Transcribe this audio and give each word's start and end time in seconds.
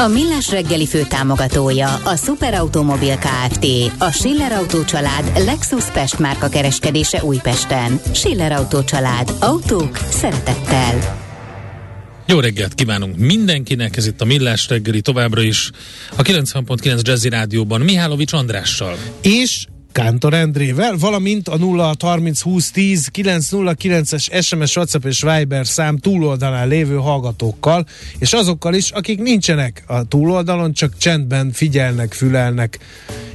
A 0.00 0.08
Millás 0.08 0.50
reggeli 0.50 0.86
fő 0.86 1.02
támogatója 1.02 1.94
a 1.94 2.16
Superautomobil 2.16 3.16
KFT, 3.16 3.66
a 3.98 4.10
Schiller 4.10 4.52
Auto 4.52 4.84
család 4.84 5.32
Lexus 5.44 5.84
Pest 5.90 6.18
márka 6.18 6.48
kereskedése 6.48 7.24
Újpesten. 7.24 8.00
Schiller 8.12 8.52
Auto 8.52 8.84
család. 8.84 9.32
Autók 9.40 9.96
szeretettel. 9.96 11.16
Jó 12.26 12.40
reggelt 12.40 12.74
kívánunk 12.74 13.16
mindenkinek, 13.16 13.96
ez 13.96 14.06
itt 14.06 14.20
a 14.20 14.24
Millás 14.24 14.68
reggeli 14.68 15.00
továbbra 15.00 15.42
is 15.42 15.70
a 16.16 16.22
90.9 16.22 17.02
Jazzy 17.02 17.28
Rádióban 17.28 17.80
Mihálovics 17.80 18.32
Andrással. 18.32 18.96
És 19.22 19.66
Kántor 19.98 20.34
Endrével, 20.34 20.96
valamint 20.96 21.48
a 21.48 21.56
0 21.56 21.94
30 21.98 22.40
20 22.40 22.70
10 22.70 23.10
909-es 23.14 24.44
SMS, 24.44 24.76
WhatsApp 24.76 25.04
és 25.04 25.22
Viber 25.22 25.66
szám 25.66 25.96
túloldalán 25.96 26.68
lévő 26.68 26.96
hallgatókkal, 26.96 27.86
és 28.18 28.32
azokkal 28.32 28.74
is, 28.74 28.90
akik 28.90 29.22
nincsenek 29.22 29.84
a 29.86 30.04
túloldalon, 30.04 30.72
csak 30.72 30.96
csendben 30.98 31.52
figyelnek, 31.52 32.12
fülelnek, 32.12 32.78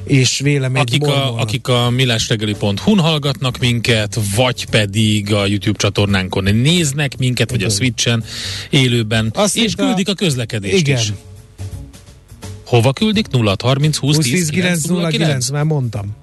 és 0.04 0.40
véleményt 0.40 0.90
akik 0.90 1.08
a, 1.08 1.40
akik 1.40 1.68
a 1.68 1.90
millásregeli.hu-n 1.90 3.00
hallgatnak 3.00 3.58
minket, 3.58 4.20
vagy 4.36 4.66
pedig 4.66 5.34
a 5.34 5.46
YouTube 5.46 5.78
csatornánkon 5.78 6.56
néznek 6.56 7.18
minket, 7.18 7.52
vagy 7.52 7.64
a 7.64 7.70
Switchen 7.70 8.24
élőben, 8.70 9.32
Azt 9.34 9.58
és 9.58 9.76
küldik 9.76 10.08
a, 10.08 10.12
a 10.12 10.16
közlekedést 10.16 10.78
igen. 10.78 10.98
is. 11.00 11.14
Hova 12.74 12.94
küldik? 12.94 13.28
0 13.28 13.56
30 13.64 13.98
20 13.98 14.18
10 14.18 14.50
9 14.50 14.86
0 14.86 15.08
9, 15.08 15.50
már 15.50 15.64
mondtam. 15.64 16.16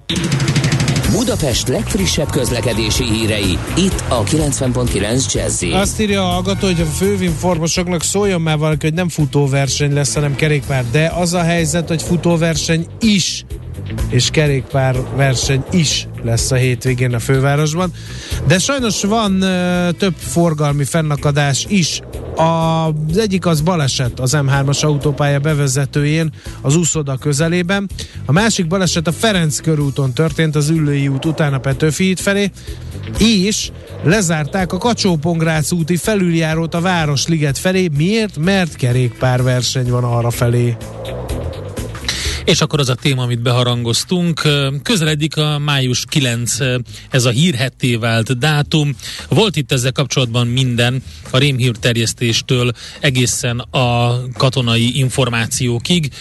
Budapest 1.11 1.67
legfrissebb 1.67 2.29
közlekedési 2.29 3.03
hírei, 3.03 3.57
itt 3.77 4.03
a 4.09 4.23
90.9 4.23 5.33
jazz 5.33 5.63
Azt 5.71 5.99
írja 5.99 6.21
a 6.21 6.31
hallgató, 6.31 6.67
hogy 6.67 6.81
a 6.81 6.85
fővinformosoknak 6.85 8.03
szóljon 8.03 8.41
már 8.41 8.57
valaki, 8.57 8.85
hogy 8.85 8.93
nem 8.93 9.09
futóverseny 9.09 9.93
lesz, 9.93 10.13
hanem 10.13 10.35
kerékpár. 10.35 10.85
De 10.91 11.11
az 11.15 11.33
a 11.33 11.41
helyzet, 11.41 11.87
hogy 11.87 12.01
futóverseny 12.01 12.85
is 12.99 13.45
és 14.09 14.29
kerékpár 14.29 14.95
verseny 15.15 15.63
is 15.71 16.07
lesz 16.23 16.51
a 16.51 16.55
hétvégén 16.55 17.13
a 17.13 17.19
fővárosban. 17.19 17.91
De 18.47 18.59
sajnos 18.59 19.03
van 19.03 19.33
uh, 19.33 19.89
több 19.97 20.13
forgalmi 20.17 20.83
fennakadás 20.83 21.65
is. 21.69 22.01
A, 22.35 22.87
az 23.09 23.17
egyik 23.17 23.45
az 23.45 23.61
baleset 23.61 24.19
az 24.19 24.37
M3-as 24.37 24.85
autópálya 24.85 25.39
bevezetőjén 25.39 26.33
az 26.61 26.75
úszoda 26.75 27.17
közelében. 27.17 27.89
A 28.25 28.31
másik 28.31 28.67
baleset 28.67 29.07
a 29.07 29.11
Ferenc 29.11 29.59
körúton 29.59 30.13
történt 30.13 30.55
az 30.55 30.69
Üllői 30.69 31.07
út 31.07 31.25
után 31.25 31.53
a 31.53 31.57
Petőfi 31.57 32.03
híd 32.03 32.19
felé, 32.19 32.51
és 33.19 33.71
lezárták 34.03 34.73
a 34.73 34.77
kacsó 34.77 35.19
úti 35.71 35.95
felüljárót 35.95 36.73
a 36.73 36.81
Városliget 36.81 37.57
felé. 37.57 37.89
Miért? 37.97 38.37
Mert 38.37 38.75
kerékpárverseny 38.75 39.89
van 39.89 40.03
arra 40.03 40.29
felé. 40.29 40.77
És 42.51 42.61
akkor 42.61 42.79
az 42.79 42.89
a 42.89 42.95
téma, 42.95 43.23
amit 43.23 43.41
beharangoztunk, 43.41 44.41
közeledik 44.83 45.37
a 45.37 45.59
május 45.59 46.05
9, 46.09 46.57
ez 47.09 47.25
a 47.25 47.29
hírhetté 47.29 47.95
vált 47.95 48.37
dátum. 48.37 48.95
Volt 49.29 49.55
itt 49.55 49.71
ezzel 49.71 49.91
kapcsolatban 49.91 50.47
minden, 50.47 51.03
a 51.29 51.37
rémhír 51.37 51.75
terjesztéstől 51.75 52.71
egészen 52.99 53.59
a 53.59 54.19
katonai 54.33 54.97
információkig, 54.97 56.11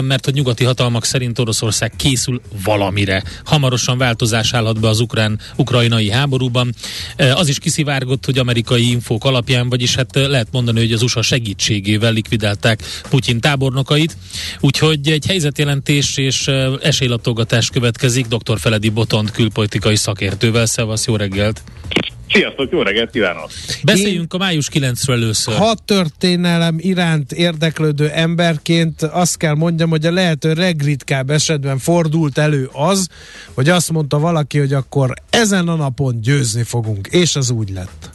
mert 0.00 0.26
a 0.26 0.30
nyugati 0.30 0.64
hatalmak 0.64 1.04
szerint 1.04 1.38
Oroszország 1.38 1.92
készül 1.96 2.40
valamire. 2.64 3.22
Hamarosan 3.44 3.98
változás 3.98 4.52
állhat 4.52 4.80
be 4.80 4.88
az 4.88 5.00
ukrán, 5.00 5.40
ukrajnai 5.56 6.10
háborúban. 6.10 6.74
Az 7.34 7.48
is 7.48 7.58
kiszivárgott, 7.58 8.24
hogy 8.24 8.38
amerikai 8.38 8.90
infók 8.90 9.24
alapján, 9.24 9.68
vagyis 9.68 9.94
hát 9.94 10.14
lehet 10.14 10.48
mondani, 10.50 10.78
hogy 10.78 10.92
az 10.92 11.02
USA 11.02 11.22
segítségével 11.22 12.12
likvidálták 12.12 12.82
Putyin 13.08 13.40
tábornokait. 13.40 14.16
Úgyhogy 14.60 15.10
egy 15.10 15.26
helyzet 15.26 15.56
helyzetjelentés 15.64 16.16
és 16.16 16.50
esélylatolgatás 16.82 17.70
következik 17.70 18.26
dr. 18.26 18.58
Feledi 18.58 18.88
Botond 18.88 19.30
külpolitikai 19.30 19.96
szakértővel. 19.96 20.66
Szevasz, 20.66 21.06
jó 21.06 21.16
reggelt! 21.16 21.62
Sziasztok, 22.32 22.70
jó 22.70 22.82
reggelt 22.82 23.10
kívánok! 23.10 23.50
Beszéljünk 23.82 24.34
a 24.34 24.38
május 24.38 24.68
9-ről 24.72 25.12
először. 25.12 25.54
Hat 25.54 25.82
történelem 25.82 26.76
iránt 26.78 27.32
érdeklődő 27.32 28.08
emberként 28.08 29.02
azt 29.02 29.36
kell 29.36 29.54
mondjam, 29.54 29.90
hogy 29.90 30.06
a 30.06 30.12
lehető 30.12 30.52
legritkább 30.52 31.30
esetben 31.30 31.78
fordult 31.78 32.38
elő 32.38 32.68
az, 32.72 33.08
hogy 33.54 33.68
azt 33.68 33.90
mondta 33.90 34.18
valaki, 34.18 34.58
hogy 34.58 34.72
akkor 34.72 35.12
ezen 35.30 35.68
a 35.68 35.74
napon 35.74 36.20
győzni 36.20 36.62
fogunk, 36.62 37.06
és 37.06 37.36
az 37.36 37.50
úgy 37.50 37.70
lett. 37.70 38.10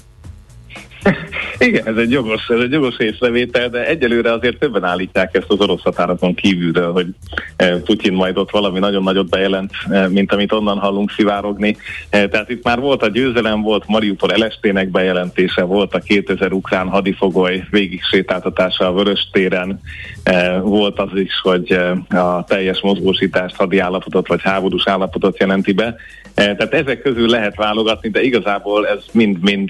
Igen, 1.58 1.88
ez 1.88 1.96
egy 1.96 2.12
jogos, 2.12 2.48
ez 2.50 2.60
egy 2.60 2.72
jogos 2.72 2.98
észrevétel, 2.98 3.70
de 3.70 3.88
egyelőre 3.88 4.32
azért 4.32 4.58
többen 4.58 4.84
állítják 4.84 5.36
ezt 5.36 5.50
az 5.50 5.60
orosz 5.60 5.82
határokon 5.82 6.34
kívülről, 6.34 6.92
hogy 6.92 7.08
eh, 7.56 7.80
Putyin 7.80 8.14
majd 8.14 8.38
ott 8.38 8.52
valami 8.52 8.80
nagyon 8.80 9.04
nagyot 9.04 9.30
bejelent, 9.30 9.72
eh, 9.90 10.08
mint 10.08 10.32
amit 10.32 10.52
onnan 10.52 10.78
hallunk 10.78 11.12
szivárogni. 11.12 11.78
Eh, 12.10 12.28
tehát 12.28 12.50
itt 12.50 12.64
már 12.64 12.80
volt 12.80 13.04
a 13.04 13.08
győzelem, 13.08 13.62
volt 13.62 13.88
Mariupol 13.88 14.32
elestének 14.32 14.90
bejelentése, 14.90 15.64
volt 15.64 15.94
a 15.94 16.00
2000 16.00 16.52
ukrán 16.52 16.88
hadifogoly 16.88 17.64
végig 17.70 18.02
sétáltatása 18.04 18.88
a 18.88 18.94
Vörös 18.94 19.28
téren, 19.32 19.82
volt 20.62 21.00
az 21.00 21.10
is, 21.14 21.40
hogy 21.42 21.80
a 22.10 22.44
teljes 22.44 22.82
mozgósítást, 22.82 23.56
hadi 23.56 23.80
állapotot 23.80 24.28
vagy 24.28 24.42
háborús 24.42 24.88
állapotot 24.88 25.40
jelenti 25.40 25.72
be. 25.72 25.96
Tehát 26.34 26.74
ezek 26.74 27.02
közül 27.02 27.30
lehet 27.30 27.56
válogatni, 27.56 28.10
de 28.10 28.22
igazából 28.22 28.88
ez 28.88 29.00
mind-mind 29.12 29.70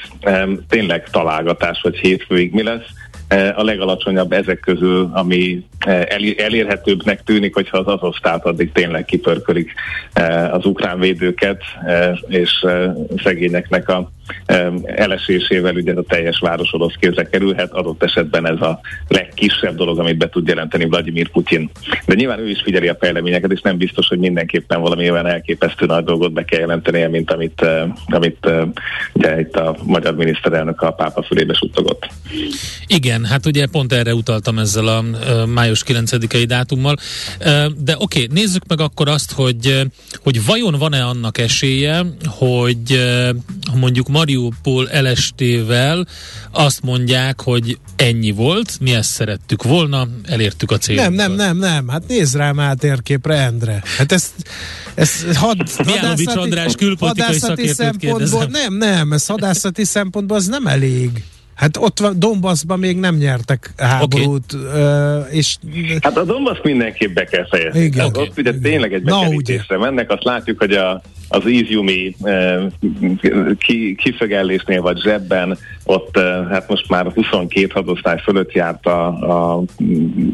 tényleg 0.69 1.09
találgatás, 1.09 1.72
hogy 1.81 1.97
hétfőig 1.97 2.53
mi 2.53 2.63
lesz. 2.63 2.85
E, 3.27 3.53
a 3.55 3.63
legalacsonyabb 3.63 4.31
ezek 4.31 4.59
közül, 4.59 5.09
ami 5.13 5.65
e, 5.79 6.07
elérhetőbbnek 6.37 7.23
tűnik, 7.23 7.53
hogyha 7.53 7.77
az 7.77 7.87
Azosztát 7.87 8.45
addig 8.45 8.71
tényleg 8.71 9.05
kipörkölik 9.05 9.73
e, 10.13 10.51
az 10.51 10.65
ukrán 10.65 10.99
védőket, 10.99 11.61
és 12.27 12.65
szegényeknek 13.23 13.89
a 13.89 14.11
elesésével 14.85 15.75
ugye 15.75 15.93
a 15.93 16.03
teljes 16.03 16.39
város 16.39 16.73
orosz 16.73 16.93
kézre 16.99 17.23
kerülhet, 17.23 17.71
adott 17.71 18.03
esetben 18.03 18.47
ez 18.47 18.61
a 18.61 18.79
legkisebb 19.07 19.75
dolog, 19.75 19.99
amit 19.99 20.17
be 20.17 20.29
tud 20.29 20.47
jelenteni 20.47 20.85
Vladimir 20.85 21.29
Putyin. 21.29 21.69
De 22.05 22.13
nyilván 22.13 22.39
ő 22.39 22.49
is 22.49 22.61
figyeli 22.63 22.87
a 22.87 22.97
fejleményeket, 22.99 23.51
és 23.51 23.61
nem 23.61 23.77
biztos, 23.77 24.07
hogy 24.07 24.17
mindenképpen 24.17 24.81
valami 24.81 25.11
olyan 25.11 25.27
elképesztő 25.27 25.85
nagy 25.85 26.03
dolgot 26.03 26.33
be 26.33 26.45
kell 26.45 26.59
jelentenie, 26.59 27.07
mint 27.07 27.31
amit, 27.31 27.65
amit 28.05 28.49
ugye 29.13 29.39
itt 29.39 29.55
a 29.55 29.77
magyar 29.83 30.15
miniszterelnök 30.15 30.81
a 30.81 30.91
pápa 30.91 31.23
fülébe 31.23 31.53
suttogott. 31.53 32.07
Igen, 32.87 33.25
hát 33.25 33.45
ugye 33.45 33.65
pont 33.65 33.93
erre 33.93 34.13
utaltam 34.13 34.59
ezzel 34.59 34.87
a 34.87 35.03
május 35.45 35.83
9-i 35.87 36.43
dátummal. 36.47 36.95
De 37.77 37.95
oké, 37.97 38.23
okay, 38.23 38.27
nézzük 38.31 38.67
meg 38.67 38.79
akkor 38.79 39.07
azt, 39.07 39.31
hogy, 39.31 39.81
hogy 40.23 40.45
vajon 40.45 40.75
van-e 40.79 41.03
annak 41.03 41.37
esélye, 41.37 42.05
hogy 42.25 43.03
mondjuk 43.75 44.07
Mariupol 44.13 44.89
elestével 44.89 46.07
azt 46.51 46.81
mondják, 46.81 47.41
hogy 47.41 47.77
ennyi 47.95 48.31
volt, 48.31 48.77
mi 48.79 48.93
ezt 48.93 49.09
szerettük 49.09 49.63
volna, 49.63 50.07
elértük 50.23 50.71
a 50.71 50.77
célt. 50.77 50.99
Nem, 50.99 51.13
nem, 51.13 51.31
nem, 51.31 51.57
nem, 51.57 51.87
hát 51.87 52.03
nézd 52.07 52.35
rám 52.35 52.59
át 52.59 52.79
térképre, 52.79 53.35
Endre. 53.35 53.81
Hát 53.97 54.11
ezt, 54.11 54.31
ezt 54.95 55.35
had, 55.35 55.57
hadászati, 55.89 56.39
András 56.39 56.75
külpolitikai 56.75 57.37
szakértőt 57.37 57.97
kérdezem. 57.97 58.49
Nem, 58.51 58.73
nem, 58.73 59.11
ez 59.13 59.25
hadászati 59.25 59.83
szempontból 59.83 60.37
az 60.37 60.47
nem 60.47 60.67
elég. 60.67 61.09
Hát 61.55 61.77
ott 61.77 61.99
van, 61.99 62.19
Donbassban 62.19 62.79
még 62.79 62.97
nem 62.97 63.15
nyertek 63.15 63.73
háborút. 63.77 64.53
Okay. 64.53 65.37
és... 65.37 65.55
Hát 66.01 66.17
a 66.17 66.23
Donbass 66.23 66.57
mindenképp 66.63 67.13
be 67.13 67.23
kell 67.23 67.47
fejezni. 67.47 67.79
Igen, 67.79 68.05
okay. 68.05 68.23
Ott 68.23 68.37
ugye 68.37 68.49
igen. 68.49 68.61
tényleg 68.61 68.93
egy 68.93 69.03
bekerítésre 69.03 69.77
mennek, 69.77 70.11
azt 70.11 70.23
látjuk, 70.23 70.59
hogy 70.59 70.73
a, 70.73 71.01
az 71.33 71.47
ízjumi 71.47 72.15
ki, 73.57 73.95
kifögellésnél 73.95 74.81
vagy 74.81 75.01
zsebben, 75.01 75.57
ott 75.83 76.17
hát 76.49 76.69
most 76.69 76.89
már 76.89 77.11
22 77.13 77.67
hadosztály 77.73 78.19
fölött 78.23 78.51
járt 78.51 78.85
a, 78.85 79.07
a, 79.07 79.63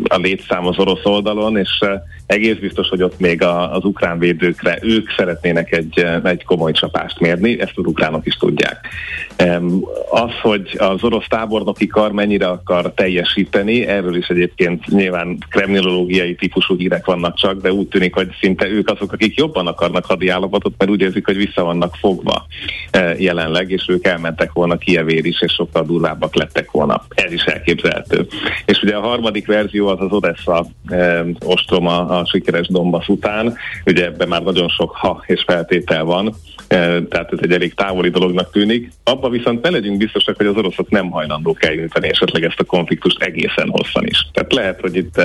a 0.04 0.18
létszám 0.18 0.66
az 0.66 0.80
orosz 0.80 1.06
oldalon, 1.06 1.58
és 1.58 1.80
egész 2.26 2.56
biztos, 2.56 2.88
hogy 2.88 3.04
ott 3.04 3.20
még 3.20 3.44
a, 3.44 3.76
az 3.76 3.84
ukrán 3.84 4.20
védőkre 4.20 4.78
ők 4.82 5.10
szeretnének 5.18 5.72
egy, 5.72 6.06
egy 6.24 6.44
komoly 6.44 6.72
csapást 6.72 7.20
mérni, 7.20 7.60
ezt 7.60 7.74
az 7.76 7.86
ukránok 7.86 8.26
is 8.26 8.36
tudják. 8.36 8.88
Az, 10.10 10.32
hogy 10.42 10.76
az 10.78 11.04
orosz 11.04 11.28
tábornoki 11.28 11.88
kar 11.88 12.12
mennyire 12.12 12.48
akar 12.48 12.94
teljesíteni, 12.94 13.86
erről 13.86 14.16
is 14.16 14.28
egyébként 14.28 14.88
nyilván 14.88 15.38
kremlinológiai 15.50 16.36
típusú 16.36 16.78
hírek 16.78 17.06
vannak 17.06 17.36
csak, 17.36 17.62
de 17.62 17.74
úgy 17.74 17.88
tűnik, 17.88 18.14
hogy 18.14 18.30
szinte 18.40 18.68
ők 18.68 18.90
azok, 18.90 19.12
akik 19.12 19.38
jobban 19.38 19.68
akarnak 19.68 20.06
hadi 20.06 20.28
állapotot, 20.28 20.74
mert 20.90 21.02
úgy 21.02 21.08
érzik, 21.08 21.26
hogy 21.26 21.38
vissza 21.38 21.64
vannak 21.64 21.96
fogva 21.96 22.46
jelenleg, 23.18 23.72
és 23.72 23.86
ők 23.88 24.06
elmentek 24.06 24.52
volna 24.54 24.78
Kievér 24.78 25.26
is, 25.26 25.42
és 25.42 25.54
sokkal 25.54 25.86
durvábbak 25.86 26.36
lettek 26.36 26.72
volna. 26.72 27.04
Ez 27.10 27.32
is 27.32 27.44
elképzelhető. 27.44 28.28
És 28.66 28.82
ugye 28.82 28.96
a 28.96 29.02
harmadik 29.02 29.48
verzió 29.48 29.88
az 29.88 30.00
az 30.00 30.12
Odessa 30.12 30.66
ostroma 31.46 32.08
a 32.08 32.26
sikeres 32.26 32.68
Donbass 32.68 33.08
után, 33.08 33.56
ugye 33.86 34.06
ebben 34.06 34.28
már 34.28 34.44
nagyon 34.44 34.70
sok 34.70 34.96
ha 34.96 35.24
és 35.26 35.44
feltétel 35.48 36.04
van, 36.04 36.36
tehát 37.10 37.30
ez 37.32 37.40
egy 37.42 37.52
elég 37.52 37.74
távoli 37.74 38.10
dolognak 38.10 38.52
tűnik. 38.52 38.92
Abba 39.04 39.30
viszont 39.30 39.62
ne 39.62 39.70
legyünk 39.70 39.98
biztosak, 39.98 40.38
hogy 40.38 40.46
az 40.46 40.56
oroszok 40.56 40.90
nem 40.90 41.10
hajlandók 41.10 41.66
eljönteni 41.66 42.10
esetleg 42.10 42.44
ezt 42.44 42.60
a 42.60 42.64
konfliktust 42.64 43.22
egészen 43.22 43.70
hosszan 43.70 44.06
is. 44.06 44.28
Tehát 44.34 44.54
lehet, 44.54 44.80
hogy 44.80 44.96
itt 44.96 45.22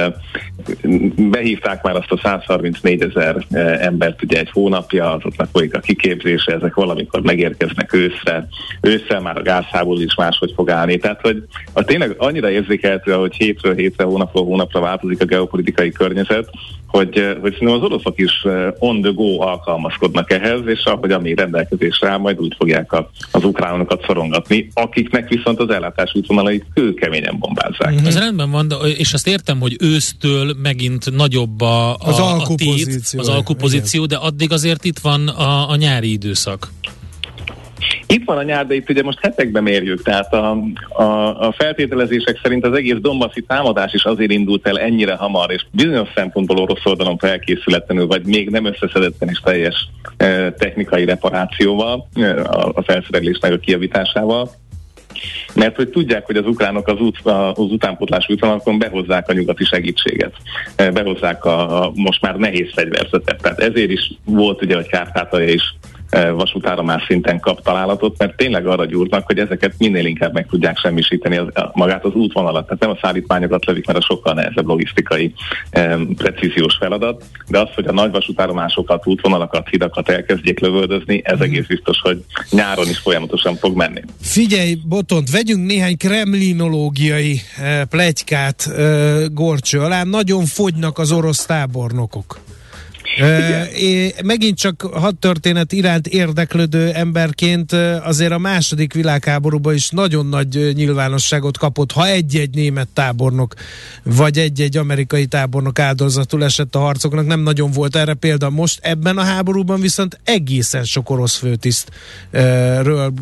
behívták 1.17 1.83
már 1.83 1.97
azt 1.97 2.11
a 2.11 2.21
134 2.23 3.03
ezer 3.03 3.37
embert 3.81 4.23
ugye 4.23 4.39
egy 4.39 4.51
hónapja, 4.53 5.13
azoknak 5.13 5.44
folyik 5.53 5.75
a 5.75 5.81
kiképzése, 5.81 6.53
ezek 6.53 6.75
valamikor 6.75 7.21
megérkeznek 7.23 7.93
őszre, 7.93 8.49
ősszel 8.81 9.21
már 9.21 9.37
a 9.37 9.43
gázháború 9.43 10.01
is 10.01 10.15
máshogy 10.15 10.53
fog 10.55 10.71
állni. 10.71 10.99
Tehát, 10.99 11.21
hogy 11.21 11.43
a 11.73 11.85
tényleg 11.85 12.15
annyira 12.19 12.51
érzékelhető, 12.51 13.13
hogy 13.13 13.35
hétről 13.35 13.75
hétre, 13.75 14.05
hónapról 14.05 14.45
hónapra 14.45 14.81
változik 14.81 15.23
a 15.23 15.25
geopolitikai 15.25 15.93
környezet, 15.93 16.51
hogy, 16.97 17.37
hogy 17.41 17.53
szerintem 17.53 17.77
az 17.77 17.83
oroszok 17.83 18.19
is 18.21 18.47
on 18.79 19.01
the 19.01 19.11
go 19.11 19.41
alkalmazkodnak 19.41 20.33
ehhez, 20.33 20.61
és 20.65 20.85
ahogy 20.85 21.11
ami 21.11 21.35
rendelkezésre 21.35 22.09
áll, 22.09 22.19
majd 22.19 22.39
úgy 22.41 22.55
fogják 22.59 22.93
a, 22.93 23.11
az 23.31 23.45
ukránokat 23.45 24.05
szorongatni, 24.07 24.71
akiknek 24.75 25.29
viszont 25.29 25.61
az 25.61 25.71
ellátás 25.71 26.15
útvonalait 26.15 26.65
kőkeményen 26.75 27.39
bombázzák. 27.39 27.95
Mm-hmm. 27.95 28.07
Ez 28.07 28.19
rendben 28.19 28.51
van, 28.51 28.69
de, 28.69 28.75
és 28.75 29.13
azt 29.13 29.27
értem, 29.27 29.61
hogy 29.61 29.77
ősztől 29.81 30.55
megint 30.63 31.17
nagyobb 31.17 31.61
a, 31.61 31.91
a, 31.91 31.97
az 31.99 32.19
alkupozíció, 32.19 32.95
a 32.95 33.11
tét, 33.11 33.21
az 33.21 33.29
alkupozíció 33.29 34.07
de 34.07 34.17
addig 34.17 34.53
azért 34.53 34.85
itt 34.85 34.99
van 34.99 35.29
a, 35.29 35.71
a 35.71 35.77
nyári 35.77 36.11
időszak. 36.11 36.73
Itt 38.07 38.25
van 38.25 38.37
a 38.37 38.43
nyár, 38.43 38.67
de 38.67 38.75
itt 38.75 38.91
ugye 38.91 39.03
most 39.03 39.19
hetekben 39.21 39.63
mérjük, 39.63 40.03
tehát 40.03 40.33
a, 40.33 40.59
a, 40.89 41.03
a 41.47 41.53
feltételezések 41.53 42.41
szerint 42.43 42.65
az 42.67 42.77
egész 42.77 42.97
Dombaszi 43.01 43.43
támadás 43.43 43.93
is 43.93 44.05
azért 44.05 44.31
indult 44.31 44.67
el 44.69 44.79
ennyire 44.79 45.15
hamar, 45.15 45.53
és 45.53 45.67
bizonyos 45.71 46.09
szempontból 46.15 46.59
orosz 46.59 46.85
oldalon 46.85 47.19
felkészületlenül, 47.19 48.07
vagy 48.07 48.27
még 48.27 48.51
nem 48.51 48.65
összeszedetten 48.65 49.29
is 49.29 49.39
teljes 49.39 49.89
e, 50.17 50.53
technikai 50.53 51.05
reparációval, 51.05 52.09
e, 52.15 52.41
a, 52.41 52.73
a 52.75 52.83
felszerelésnek 52.83 53.53
a 53.53 53.59
kiavításával, 53.59 54.51
mert 55.55 55.77
hogy 55.77 55.89
tudják, 55.89 56.27
hogy 56.27 56.37
az 56.37 56.47
ukránok 56.47 56.89
az, 56.89 56.99
út, 56.99 57.19
az 57.25 57.59
utánpotlás 57.59 58.29
útvonalakon 58.29 58.79
behozzák 58.79 59.29
a 59.29 59.33
nyugati 59.33 59.65
segítséget, 59.65 60.33
e, 60.77 60.91
behozzák 60.91 61.45
a, 61.45 61.85
a 61.85 61.93
most 61.95 62.21
már 62.21 62.37
nehéz 62.37 62.71
fegyverzetet. 62.75 63.43
Tehát 63.43 63.59
ezért 63.59 63.91
is 63.91 64.13
volt 64.25 64.63
ugye, 64.63 64.75
hogy 64.75 64.87
Kárpátalja 64.87 65.53
is 65.53 65.75
vasútállomás 66.35 67.05
szinten 67.07 67.41
kap 67.41 67.63
találatot, 67.63 68.19
mert 68.19 68.37
tényleg 68.37 68.67
arra 68.67 68.85
gyúrnak, 68.85 69.27
hogy 69.27 69.39
ezeket 69.39 69.75
minél 69.79 70.07
inkább 70.07 70.33
meg 70.33 70.47
tudják 70.47 70.79
semmisíteni 70.79 71.37
az, 71.37 71.47
magát 71.73 72.05
az 72.05 72.15
útvonalat. 72.15 72.65
Tehát 72.65 72.81
nem 72.81 72.91
a 72.91 72.99
szállítmányokat 73.03 73.65
lövik, 73.65 73.87
mert 73.87 73.99
a 73.99 74.03
sokkal 74.03 74.35
nehezebb 74.35 74.67
logisztikai 74.67 75.35
precíziós 76.17 76.77
feladat, 76.77 77.25
de 77.49 77.59
az, 77.59 77.69
hogy 77.75 77.87
a 77.87 77.93
nagy 77.93 78.11
vasútállomásokat, 78.11 79.07
útvonalakat, 79.07 79.69
hidakat 79.69 80.09
elkezdjék 80.09 80.61
lövöldözni, 80.61 81.21
ez 81.25 81.35
mhm. 81.35 81.43
egész 81.43 81.67
biztos, 81.67 82.01
hogy 82.01 82.25
nyáron 82.51 82.89
is 82.89 82.99
folyamatosan 82.99 83.57
fog 83.57 83.77
menni. 83.77 84.01
Figyelj, 84.21 84.79
Botont, 84.89 85.31
vegyünk 85.31 85.67
néhány 85.67 85.97
kremlinológiai 85.97 87.41
plegykát 87.89 88.67
e, 88.67 89.27
gorcső 89.33 89.81
alá. 89.81 90.05
Nagyon 90.05 90.45
fogynak 90.45 90.99
az 90.99 91.13
orosz 91.13 91.47
tábornokok. 91.47 92.44
É, 93.17 94.15
megint 94.25 94.59
csak 94.59 94.83
hat 94.83 95.17
történet 95.17 95.73
iránt 95.73 96.07
érdeklődő 96.07 96.93
emberként 96.93 97.73
azért 98.03 98.33
a 98.33 98.39
második 98.39 98.93
világháborúban 98.93 99.75
is 99.75 99.91
nagyon 99.91 100.27
nagy 100.27 100.73
nyilvánosságot 100.75 101.59
kapott, 101.59 101.93
ha 101.93 102.07
egy-egy 102.07 102.55
német 102.55 102.89
tábornok 102.89 103.55
vagy 104.03 104.39
egy-egy 104.39 104.77
amerikai 104.77 105.27
tábornok 105.27 105.79
áldozatul 105.79 106.45
esett 106.45 106.75
a 106.75 106.79
harcoknak, 106.79 107.27
nem 107.27 107.41
nagyon 107.41 107.71
volt 107.71 107.97
erre 107.97 108.15
példa. 108.15 108.51
Most 108.51 108.79
ebben 108.83 109.19
a 109.19 109.23
háborúban 109.23 109.81
viszont 109.81 110.21
egészen 110.25 110.85
sok 110.85 111.11
orosz 111.11 111.37
főtisztről 111.37 113.13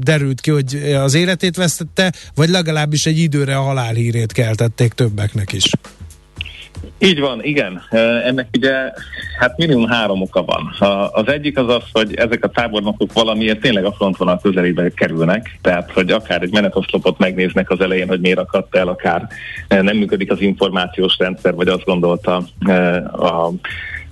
derült 0.00 0.40
ki, 0.40 0.50
hogy 0.50 0.74
az 0.94 1.14
életét 1.14 1.56
vesztette, 1.56 2.12
vagy 2.34 2.48
legalábbis 2.48 3.06
egy 3.06 3.18
időre 3.18 3.56
a 3.56 3.62
halálhírét 3.62 4.32
keltették 4.32 4.92
többeknek 4.92 5.52
is. 5.52 5.64
Így 6.98 7.20
van, 7.20 7.44
igen. 7.44 7.82
Ennek 8.24 8.48
ugye 8.56 8.72
hát 9.38 9.56
minimum 9.56 9.88
három 9.88 10.22
oka 10.22 10.44
van. 10.44 10.90
Az 11.12 11.28
egyik 11.28 11.58
az 11.58 11.68
az, 11.68 11.82
hogy 11.92 12.14
ezek 12.14 12.44
a 12.44 12.48
tábornokok 12.48 13.12
valamiért 13.12 13.60
tényleg 13.60 13.84
a 13.84 13.92
frontvonal 13.92 14.40
közelébe 14.42 14.90
kerülnek, 14.90 15.58
tehát 15.62 15.92
hogy 15.92 16.10
akár 16.10 16.42
egy 16.42 16.52
menetoszlopot 16.52 17.18
megnéznek 17.18 17.70
az 17.70 17.80
elején, 17.80 18.08
hogy 18.08 18.20
miért 18.20 18.38
akadt 18.38 18.76
el, 18.76 18.88
akár 18.88 19.28
nem 19.68 19.96
működik 19.96 20.30
az 20.30 20.40
információs 20.40 21.16
rendszer, 21.18 21.54
vagy 21.54 21.68
azt 21.68 21.84
gondolta 21.84 22.36
a 23.12 23.50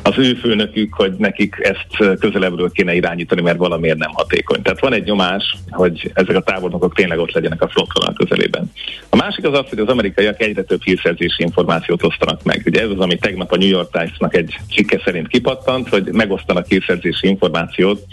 az 0.07 0.19
ő 0.19 0.35
főnökük, 0.35 0.95
hogy 0.95 1.13
nekik 1.19 1.57
ezt 1.61 2.19
közelebbről 2.19 2.71
kéne 2.71 2.95
irányítani, 2.95 3.41
mert 3.41 3.59
valamiért 3.59 3.99
nem 3.99 4.11
hatékony. 4.13 4.63
Tehát 4.63 4.81
van 4.81 4.93
egy 4.93 5.05
nyomás, 5.05 5.57
hogy 5.71 6.11
ezek 6.15 6.37
a 6.37 6.41
tábornokok 6.41 6.95
tényleg 6.95 7.19
ott 7.19 7.33
legyenek 7.33 7.63
a 7.63 7.69
frontvonal 7.69 8.13
közelében. 8.13 8.73
A 9.09 9.17
másik 9.17 9.47
az 9.47 9.59
az, 9.59 9.69
hogy 9.69 9.79
az 9.79 9.89
amerikaiak 9.89 10.41
egyre 10.41 10.63
több 10.63 10.83
hírszerzési 10.83 11.43
információt 11.43 12.03
osztanak 12.03 12.43
meg. 12.43 12.63
Ugye 12.67 12.83
ez 12.83 12.91
az, 12.91 12.99
ami 12.99 13.17
tegnap 13.19 13.53
a 13.53 13.57
New 13.57 13.69
York 13.69 13.91
Times-nak 13.91 14.37
egy 14.37 14.59
cikke 14.75 15.01
szerint 15.05 15.29
kipattant, 15.29 15.89
hogy 15.89 16.09
megosztanak 16.13 16.67
hírszerzési 16.67 17.27
információt 17.27 18.07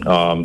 a 0.00 0.36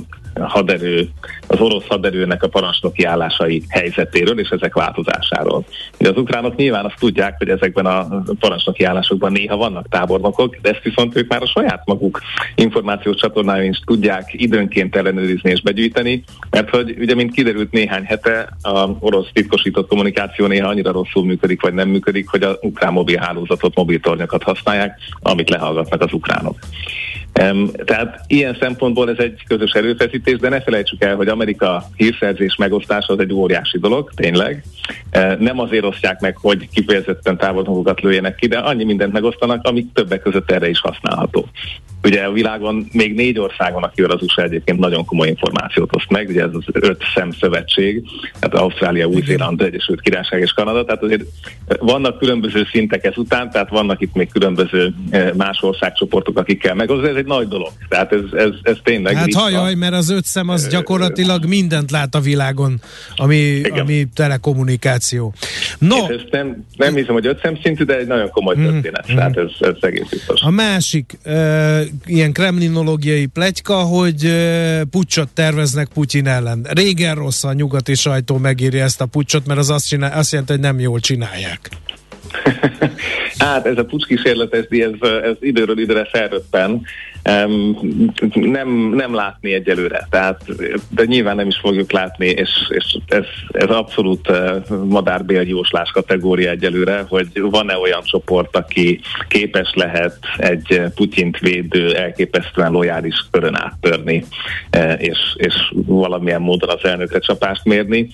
haderő, 0.48 1.10
az 1.48 1.60
orosz 1.60 1.88
haderőnek 1.88 2.44
a 2.44 2.48
parancsnoki 2.48 3.04
állásai 3.04 3.64
helyzetéről 3.70 4.40
és 4.40 4.50
ezek 4.50 4.74
változásáról. 4.74 5.66
De 5.98 6.10
az 6.10 6.18
ukránok 6.18 6.56
nyilván 6.56 6.86
azt 6.86 7.00
tudják, 7.00 7.36
hogy 7.38 7.50
ezekben 7.50 7.86
a 7.86 8.24
parancsnoki 8.40 8.84
állásokban 8.84 9.32
néha 9.32 9.58
vannak 9.58 9.88
tábornokok, 9.90 10.56
de 10.62 10.70
ezt 10.70 10.84
viszont 10.84 11.16
ők 11.16 11.30
már 11.30 11.42
a 11.42 11.48
saját 11.48 11.82
maguk 11.86 12.22
információs 12.56 13.16
csatornáin 13.16 13.70
is 13.70 13.80
tudják 13.86 14.30
időnként 14.32 14.96
ellenőrizni 14.96 15.50
és 15.52 15.62
begyűjteni, 15.62 16.24
mert 16.50 16.70
hogy 16.70 16.96
ugye, 17.00 17.16
mint 17.16 17.34
kiderült 17.34 17.72
néhány 17.72 18.04
hete, 18.04 18.50
a 18.62 18.90
orosz 19.00 19.28
titkosított 19.34 19.88
kommunikáció 19.88 20.46
néha 20.46 20.68
annyira 20.68 20.92
rosszul 20.92 21.26
működik, 21.26 21.62
vagy 21.62 21.74
nem 21.74 21.90
működik, 21.90 22.30
hogy 22.30 22.44
az 22.44 22.58
ukrán 22.62 22.94
mobil 22.94 23.18
hálózatot, 23.18 23.76
mobiltornyokat 23.76 24.44
használják, 24.44 25.00
amit 25.22 25.50
lehallgatnak 25.50 26.02
az 26.02 26.14
ukránok. 26.14 26.58
Tehát 27.86 28.20
ilyen 28.28 28.58
szempontból 28.60 29.10
ez 29.10 29.18
egy 29.18 29.44
közös 29.48 29.72
erőfeszítés, 29.72 30.38
de 30.38 30.50
ne 30.50 30.62
felejtsük 30.62 31.04
el, 31.04 31.16
hogy 31.16 31.28
Amerika 31.28 31.90
hírszerzés 31.96 32.56
megosztása 32.56 33.14
az 33.14 33.20
egy 33.20 33.34
óriási 33.34 33.80
dolog, 33.80 34.12
tényleg. 34.16 34.64
Nem 35.40 35.60
azért 35.60 35.86
osztják 35.86 36.20
meg, 36.20 36.38
hogy 36.38 36.70
kifejezetten 36.70 37.38
távolnokokat 37.38 38.02
lőjenek 38.02 38.36
ki, 38.36 38.48
de 38.48 38.58
annyi 38.58 38.84
mindent 38.84 39.14
megosztanak, 39.14 39.66
amik 39.66 39.94
többek 39.94 40.22
között 40.22 40.52
erre 40.52 40.70
is 40.70 40.80
használható. 40.80 41.48
Ugye 42.04 42.22
a 42.22 42.32
világon 42.32 42.88
még 42.92 43.14
négy 43.16 43.40
országon, 43.40 43.84
akivel 43.84 44.10
az 44.10 44.22
USA 44.22 44.44
egyébként 44.44 44.80
nagyon 44.80 45.06
komoly 45.06 45.28
információt 45.28 45.96
oszt 45.96 46.10
meg, 46.10 46.28
ugye 46.30 46.44
ez 46.44 46.50
az 46.54 46.64
öt 46.72 47.04
szem 47.16 47.32
szövetség, 47.32 48.04
tehát 48.40 48.56
Ausztrália, 48.56 49.06
Új-Zéland, 49.06 49.62
Egyesült 49.62 50.02
Királyság 50.02 50.42
és 50.42 50.52
Kanada, 50.52 50.86
tehát 50.86 51.04
azért 51.04 51.24
vannak 51.80 52.18
különböző 52.18 52.68
szintek 52.72 53.06
ezután, 53.06 53.52
tehát 53.52 53.70
vannak 53.70 54.02
itt 54.02 54.14
még 54.14 54.32
különböző 54.32 54.94
más 55.38 55.62
országcsoportok, 55.62 56.38
akikkel 56.38 56.76
megosztani, 56.76 57.10
ez 57.10 57.16
egy 57.16 57.26
nagy 57.26 57.48
dolog. 57.48 57.72
Tehát 57.90 58.14
ez, 58.14 58.22
ez, 58.34 58.52
ez 58.62 58.78
tényleg... 58.84 59.16
Hát 59.16 59.34
hajaj, 59.34 59.74
mert 59.74 59.94
az 59.94 60.10
öt 60.10 60.26
szem 60.26 60.50
az 60.50 60.68
gyakorlatilag 60.68 61.46
mindent 61.46 61.92
lát 61.92 62.16
a 62.16 62.20
világon, 62.20 62.82
ami, 63.16 63.62
ami 63.62 64.08
telekommunikáció. 64.14 65.34
No. 65.80 65.96
Ez 65.96 66.22
nem, 66.32 66.66
nem 66.78 66.96
hiszem, 66.96 67.14
hogy 67.14 67.28
öt 67.28 67.40
szem 67.42 67.60
szintű, 67.64 67.84
de 67.84 67.98
egy 67.98 68.08
nagyon 68.08 68.30
komoly 68.30 68.56
mhm. 68.56 68.64
történet. 68.64 69.12
Mm. 69.12 69.16
Tehát 69.16 69.38
ez, 69.38 69.50
ez 69.60 69.76
egész 69.82 70.10
biztos. 70.10 70.42
A 70.42 70.50
másik 70.50 71.18
uh, 71.26 71.82
ilyen 72.06 72.34
kremlinológiai 72.34 73.26
pletyka, 73.26 73.76
hogy 73.76 74.26
uh, 74.26 74.82
pucsot 74.82 75.30
terveznek 75.34 75.88
Putyin 75.94 76.28
ellen. 76.28 76.68
Régen 76.70 77.16
rossz 77.16 77.44
a 77.44 77.54
nyugati 77.54 77.96
sajtó 77.96 78.38
megírja 78.38 78.84
ezt 78.84 79.02
a 79.02 79.06
pucsot, 79.06 79.46
mert 79.46 79.60
az 79.60 79.70
azt, 79.70 79.88
csinál, 79.88 80.18
azt 80.18 80.32
jelenti, 80.32 80.52
hogy 80.52 80.62
nem 80.62 80.80
jól 80.80 81.00
csinálják. 81.00 81.70
Hát 83.38 83.66
ez 83.66 83.78
a 83.78 83.86
pucskísérletes 83.86 84.66
ez, 84.70 85.10
ez 85.24 85.36
időről 85.40 85.80
időre 85.80 86.06
felröppen, 86.06 86.82
nem, 88.34 88.70
nem 88.96 89.14
látni 89.14 89.54
egyelőre, 89.54 90.08
tehát, 90.10 90.42
de 90.90 91.06
nyilván 91.06 91.36
nem 91.36 91.48
is 91.48 91.58
fogjuk 91.58 91.92
látni, 91.92 92.28
és, 92.28 92.50
és 92.70 92.98
ez, 93.08 93.26
ez 93.52 93.70
abszolút 93.70 94.32
madárbéljóslás 94.86 95.92
kategória 95.92 96.50
egyelőre, 96.50 97.06
hogy 97.10 97.28
van-e 97.42 97.78
olyan 97.78 98.02
csoport, 98.04 98.56
aki 98.56 99.00
képes 99.28 99.72
lehet 99.74 100.18
egy 100.38 100.82
Putyint 100.96 101.40
védő, 101.40 101.96
elképesztően 101.96 102.72
lojális 102.72 103.26
körön 103.32 103.56
áttörni, 103.56 104.26
és, 104.98 105.18
és 105.36 105.54
valamilyen 105.74 106.42
módon 106.42 106.70
az 106.70 106.86
elnökre 106.86 107.20
csapást 107.20 107.64
mérni. 107.64 108.10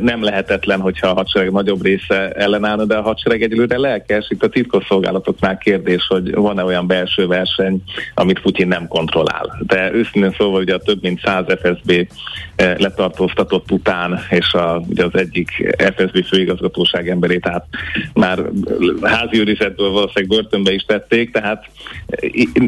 Nem 0.00 0.22
lehetetlen, 0.22 0.80
hogyha 0.80 1.08
a 1.08 1.14
hadsereg 1.14 1.52
nagyobb 1.52 1.82
része 1.82 2.30
ellenállna, 2.30 2.84
de 2.84 2.96
a 2.96 3.02
hadsereg 3.02 3.41
egyelőre 3.42 3.78
lelkes. 3.78 4.26
Itt 4.28 4.42
a 4.42 4.48
titkosszolgálatoknál 4.48 5.58
kérdés, 5.58 6.06
hogy 6.08 6.34
van-e 6.34 6.64
olyan 6.64 6.86
belső 6.86 7.26
verseny, 7.26 7.82
amit 8.14 8.40
Putyin 8.40 8.68
nem 8.68 8.88
kontrollál. 8.88 9.62
De 9.66 9.92
őszintén 9.92 10.34
szóval 10.38 10.60
ugye 10.60 10.74
a 10.74 10.78
több 10.78 11.02
mint 11.02 11.20
100 11.24 11.44
FSB 11.62 12.08
eh, 12.56 12.74
letartóztatott 12.78 13.70
után, 13.70 14.20
és 14.30 14.52
a, 14.52 14.82
ugye 14.88 15.04
az 15.04 15.14
egyik 15.14 15.74
FSB 15.96 16.24
főigazgatóság 16.24 17.08
emberét 17.08 17.46
hát 17.46 17.66
már 18.14 18.38
házi 19.02 19.38
őrizetből 19.38 19.90
valószínűleg 19.90 20.28
börtönbe 20.28 20.72
is 20.72 20.82
tették, 20.82 21.32
tehát 21.32 21.64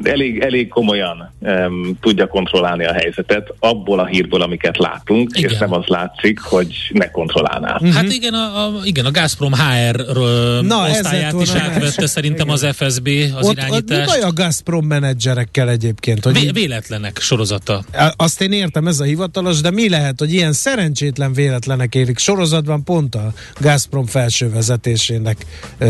elég, 0.02 0.38
elég 0.38 0.68
komolyan 0.68 1.32
um, 1.38 1.98
tudja 2.00 2.26
kontrollálni 2.26 2.84
a 2.84 2.92
helyzetet 2.92 3.54
abból 3.58 3.98
a 3.98 4.06
hírből, 4.06 4.42
amiket 4.42 4.78
látunk, 4.78 5.30
igen. 5.34 5.50
és 5.50 5.58
nem 5.58 5.72
az 5.72 5.86
látszik, 5.86 6.40
hogy 6.40 6.90
ne 6.92 7.10
kontrollálná. 7.10 7.80
Hát 7.92 8.12
igen, 8.12 8.34
a, 8.34 8.66
a, 8.66 8.72
igen, 8.84 9.04
a 9.04 9.10
Gazprom 9.10 9.52
HR 9.52 10.18
Na, 10.66 10.88
osztályát 10.88 11.40
is 11.40 11.50
átvette 11.54 12.06
szerintem 12.06 12.46
igen. 12.46 12.70
az 12.70 12.76
FSB 12.76 13.08
az 13.36 13.46
ott, 13.46 13.52
irányítást. 13.52 13.82
Ott 13.82 13.88
mi 13.88 14.04
baj 14.04 14.20
a 14.20 14.32
Gazprom 14.32 14.86
menedzserekkel 14.86 15.70
egyébként? 15.70 16.24
Hogy 16.24 16.40
Vé- 16.40 16.52
véletlenek 16.52 17.18
sorozata. 17.20 17.84
Azt 18.16 18.40
én 18.40 18.52
értem, 18.52 18.86
ez 18.86 19.00
a 19.00 19.04
hivatalos, 19.04 19.60
de 19.60 19.70
mi 19.70 19.88
lehet, 19.88 20.18
hogy 20.18 20.32
ilyen 20.32 20.52
szerencsétlen 20.52 21.32
véletlenek 21.32 21.94
érik 21.94 22.18
sorozatban 22.18 22.84
pont 22.84 23.14
a 23.14 23.32
Gazprom 23.60 24.06
felső 24.06 24.50
vezetésének 24.50 25.46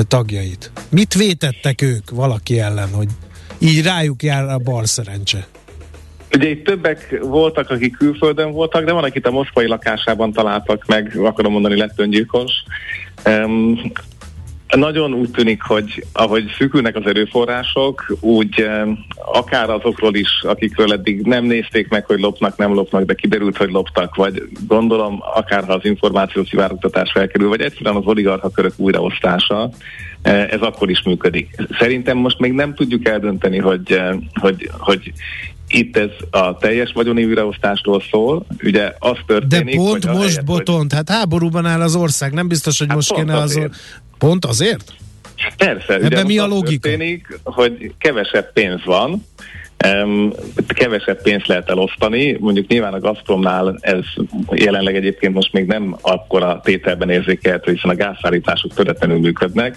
tagjait? 0.08 0.70
Mit 0.88 1.14
vétettek 1.14 1.82
ők 1.82 2.10
valaki 2.10 2.60
ellen, 2.60 2.88
hogy 2.92 3.08
így 3.58 3.82
rájuk 3.82 4.22
jár 4.22 4.44
a 4.44 4.58
bal 4.58 4.86
szerencse? 4.86 5.46
Ugye 6.34 6.48
itt 6.48 6.64
többek 6.64 7.18
voltak, 7.22 7.70
akik 7.70 7.96
külföldön 7.96 8.52
voltak, 8.52 8.84
de 8.84 8.92
van, 8.92 9.04
akit 9.04 9.26
a 9.26 9.30
moszkvai 9.30 9.66
lakásában 9.66 10.32
találtak 10.32 10.86
meg, 10.86 11.16
akarom 11.22 11.52
mondani, 11.52 11.76
lett 11.76 11.98
öngyilkos. 12.00 12.52
Um, 13.26 13.92
nagyon 14.68 15.12
úgy 15.12 15.30
tűnik, 15.30 15.62
hogy 15.62 16.06
ahogy 16.12 16.54
szűkülnek 16.58 16.96
az 16.96 17.06
erőforrások, 17.06 18.16
úgy 18.20 18.60
eh, 18.60 18.88
akár 19.16 19.70
azokról 19.70 20.14
is, 20.14 20.42
akikről 20.42 20.92
eddig 20.92 21.20
nem 21.20 21.44
nézték 21.44 21.88
meg, 21.88 22.06
hogy 22.06 22.20
lopnak, 22.20 22.56
nem 22.56 22.74
lopnak, 22.74 23.04
de 23.04 23.14
kiderült, 23.14 23.56
hogy 23.56 23.70
loptak, 23.70 24.14
vagy 24.14 24.42
gondolom, 24.66 25.18
akár 25.34 25.64
ha 25.64 25.72
az 25.72 25.84
információ 25.84 26.44
szivárogtatás 26.44 27.12
felkerül, 27.12 27.48
vagy 27.48 27.60
egyszerűen 27.60 27.96
az 27.96 28.06
oligarcha 28.06 28.50
körök 28.50 28.72
újraosztása, 28.76 29.70
eh, 30.22 30.48
ez 30.50 30.60
akkor 30.60 30.90
is 30.90 31.02
működik. 31.02 31.54
Szerintem 31.78 32.16
most 32.16 32.38
még 32.38 32.52
nem 32.52 32.74
tudjuk 32.74 33.08
eldönteni, 33.08 33.58
hogy, 33.58 33.92
eh, 33.92 34.14
hogy, 34.40 34.70
hogy 34.78 35.12
itt 35.68 35.96
ez 35.96 36.10
a 36.30 36.56
teljes 36.56 36.92
vagyoni 36.92 37.24
újraosztásról 37.24 38.02
szól, 38.10 38.46
ugye 38.62 38.92
az 38.98 39.16
történik, 39.26 39.76
De 39.76 39.82
pont 39.82 40.04
hogy 40.04 40.16
most 40.16 40.44
botont, 40.44 40.92
hogy... 40.92 41.04
hát 41.06 41.18
háborúban 41.18 41.66
áll 41.66 41.80
az 41.80 41.96
ország, 41.96 42.32
nem 42.32 42.48
biztos, 42.48 42.78
hogy 42.78 42.86
hát 42.86 42.96
most 42.96 43.14
kéne 43.14 43.36
az... 43.36 43.60
Pont 44.24 44.44
azért? 44.44 44.92
Persze, 45.56 45.94
Ebben 45.94 46.26
mi 46.26 46.38
a 46.38 46.46
logika? 46.46 46.88
Történik, 46.88 47.40
hogy 47.42 47.94
kevesebb 47.98 48.52
pénz 48.52 48.84
van, 48.84 49.26
kevesebb 50.66 51.22
pénzt 51.22 51.46
lehet 51.46 51.70
elosztani, 51.70 52.36
mondjuk 52.40 52.66
nyilván 52.66 52.92
a 52.92 52.98
Gazpromnál 52.98 53.78
ez 53.80 54.04
jelenleg 54.52 54.96
egyébként 54.96 55.34
most 55.34 55.52
még 55.52 55.66
nem 55.66 55.96
akkora 56.00 56.60
tételben 56.64 57.10
érzékelhető, 57.10 57.72
hiszen 57.72 57.90
a 57.90 57.94
gázszállítások 57.94 58.74
töretlenül 58.74 59.18
működnek 59.18 59.76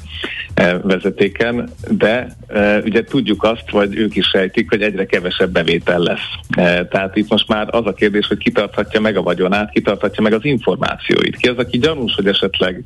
uh, 0.61 0.81
vezetéken, 0.83 1.69
de 1.89 2.27
uh, 2.49 2.77
ugye 2.85 3.03
tudjuk 3.03 3.43
azt, 3.43 3.69
vagy 3.71 3.95
ők 3.95 4.15
is 4.15 4.27
sejtik, 4.27 4.69
hogy 4.69 4.81
egyre 4.81 5.05
kevesebb 5.05 5.51
bevétel 5.51 5.99
lesz. 5.99 6.29
Uh, 6.57 6.87
tehát 6.87 7.15
itt 7.15 7.29
most 7.29 7.47
már 7.47 7.67
az 7.71 7.85
a 7.85 7.93
kérdés, 7.93 8.27
hogy 8.27 8.37
kitarthatja 8.37 8.99
meg 8.99 9.17
a 9.17 9.21
vagyonát, 9.21 9.71
kitarthatja 9.71 10.23
meg 10.23 10.33
az 10.33 10.45
információit. 10.45 11.35
Ki 11.35 11.47
az, 11.47 11.57
aki 11.57 11.77
gyanús, 11.77 12.15
hogy 12.15 12.27
esetleg 12.27 12.83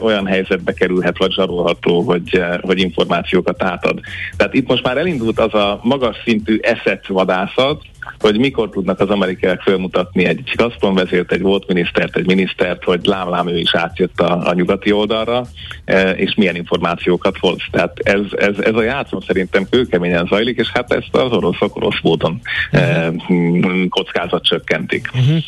olyan 0.00 0.26
helyzetbe 0.26 0.72
kerülhet, 0.72 1.18
vagy 1.18 1.32
zsarolható, 1.32 2.00
hogy, 2.00 2.42
hogy 2.60 2.78
információkat 2.78 3.62
átad. 3.62 4.00
Tehát 4.36 4.54
itt 4.54 4.68
most 4.68 4.82
már 4.82 4.96
elindult 4.96 5.40
az 5.40 5.54
a 5.54 5.80
magas 5.82 6.16
szintű 6.24 6.47
szintű 6.48 6.58
eszet 6.62 7.06
vadászat, 7.06 7.82
hogy 8.18 8.38
mikor 8.38 8.70
tudnak 8.70 9.00
az 9.00 9.08
amerikaiak 9.08 9.60
felmutatni 9.60 10.24
egy 10.24 10.54
vezért, 10.80 11.32
egy 11.32 11.40
volt 11.40 11.66
minisztert, 11.66 12.16
egy 12.16 12.26
minisztert, 12.26 12.84
hogy 12.84 13.00
lám-lám 13.04 13.48
ő 13.48 13.58
is 13.58 13.74
átjött 13.74 14.20
a, 14.20 14.48
a 14.48 14.54
nyugati 14.54 14.92
oldalra, 14.92 15.46
e, 15.84 16.10
és 16.10 16.34
milyen 16.34 16.56
információkat 16.56 17.36
hoz. 17.40 17.58
Tehát 17.70 17.98
ez, 17.98 18.20
ez, 18.36 18.58
ez 18.58 18.74
a 18.74 18.82
játszom 18.82 19.20
szerintem 19.20 19.66
kőkeményen 19.70 20.26
zajlik, 20.26 20.58
és 20.58 20.68
hát 20.68 20.92
ezt 20.92 21.14
az 21.14 21.32
oroszok 21.32 21.76
orosz 21.76 22.00
módon 22.02 22.40
e, 22.70 23.12
kockázat 23.88 24.44
csökkentik. 24.44 25.10
Uh-huh. 25.14 25.38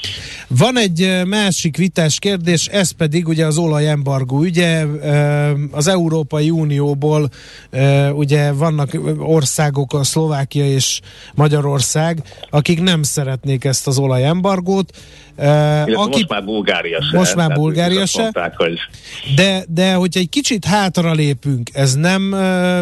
Van 0.49 0.79
egy 0.79 1.01
e, 1.01 1.25
másik 1.25 1.77
vitás 1.77 2.19
kérdés, 2.19 2.67
ez 2.67 2.91
pedig 2.91 3.29
ugye 3.29 3.47
az 3.47 3.59
olajembargó 3.59 4.43
ügye. 4.43 4.87
E, 5.03 5.53
az 5.71 5.89
Európai 5.89 6.51
Unióból 6.51 7.29
ugye 8.13 8.53
vannak 8.53 8.91
országok, 9.19 9.93
a 9.93 10.05
Szlovákia 10.05 10.65
és 10.65 11.01
Magyarország, 11.35 12.23
akik 12.51 12.83
nem 12.83 13.03
szeretnék 13.03 13.65
ezt 13.65 13.87
az 13.87 13.99
olajembargót. 13.99 14.97
Uh, 15.37 15.47
aki, 15.83 16.11
most 16.11 16.29
már 16.29 16.45
Bulgária 16.45 17.03
se. 17.03 17.17
Most 17.19 17.35
már 17.35 17.53
Bulgária 17.53 18.07
se. 18.07 18.23
Mondták, 18.23 18.57
hogy... 18.57 18.79
De, 19.35 19.65
de 19.69 19.95
hogyha 19.95 20.21
egy 20.21 20.29
kicsit 20.29 20.65
hátra 20.65 21.13
lépünk, 21.13 21.71
ez 21.73 21.95
nem 21.95 22.33
uh, 22.33 22.81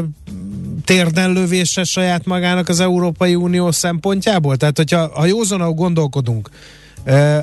térdenlövése 0.84 1.84
saját 1.84 2.26
magának 2.26 2.68
az 2.68 2.80
Európai 2.80 3.34
Unió 3.34 3.70
szempontjából? 3.70 4.56
Tehát, 4.56 4.76
hogyha 4.76 5.10
ha 5.14 5.26
józanabb 5.26 5.74
gondolkodunk, 5.74 6.50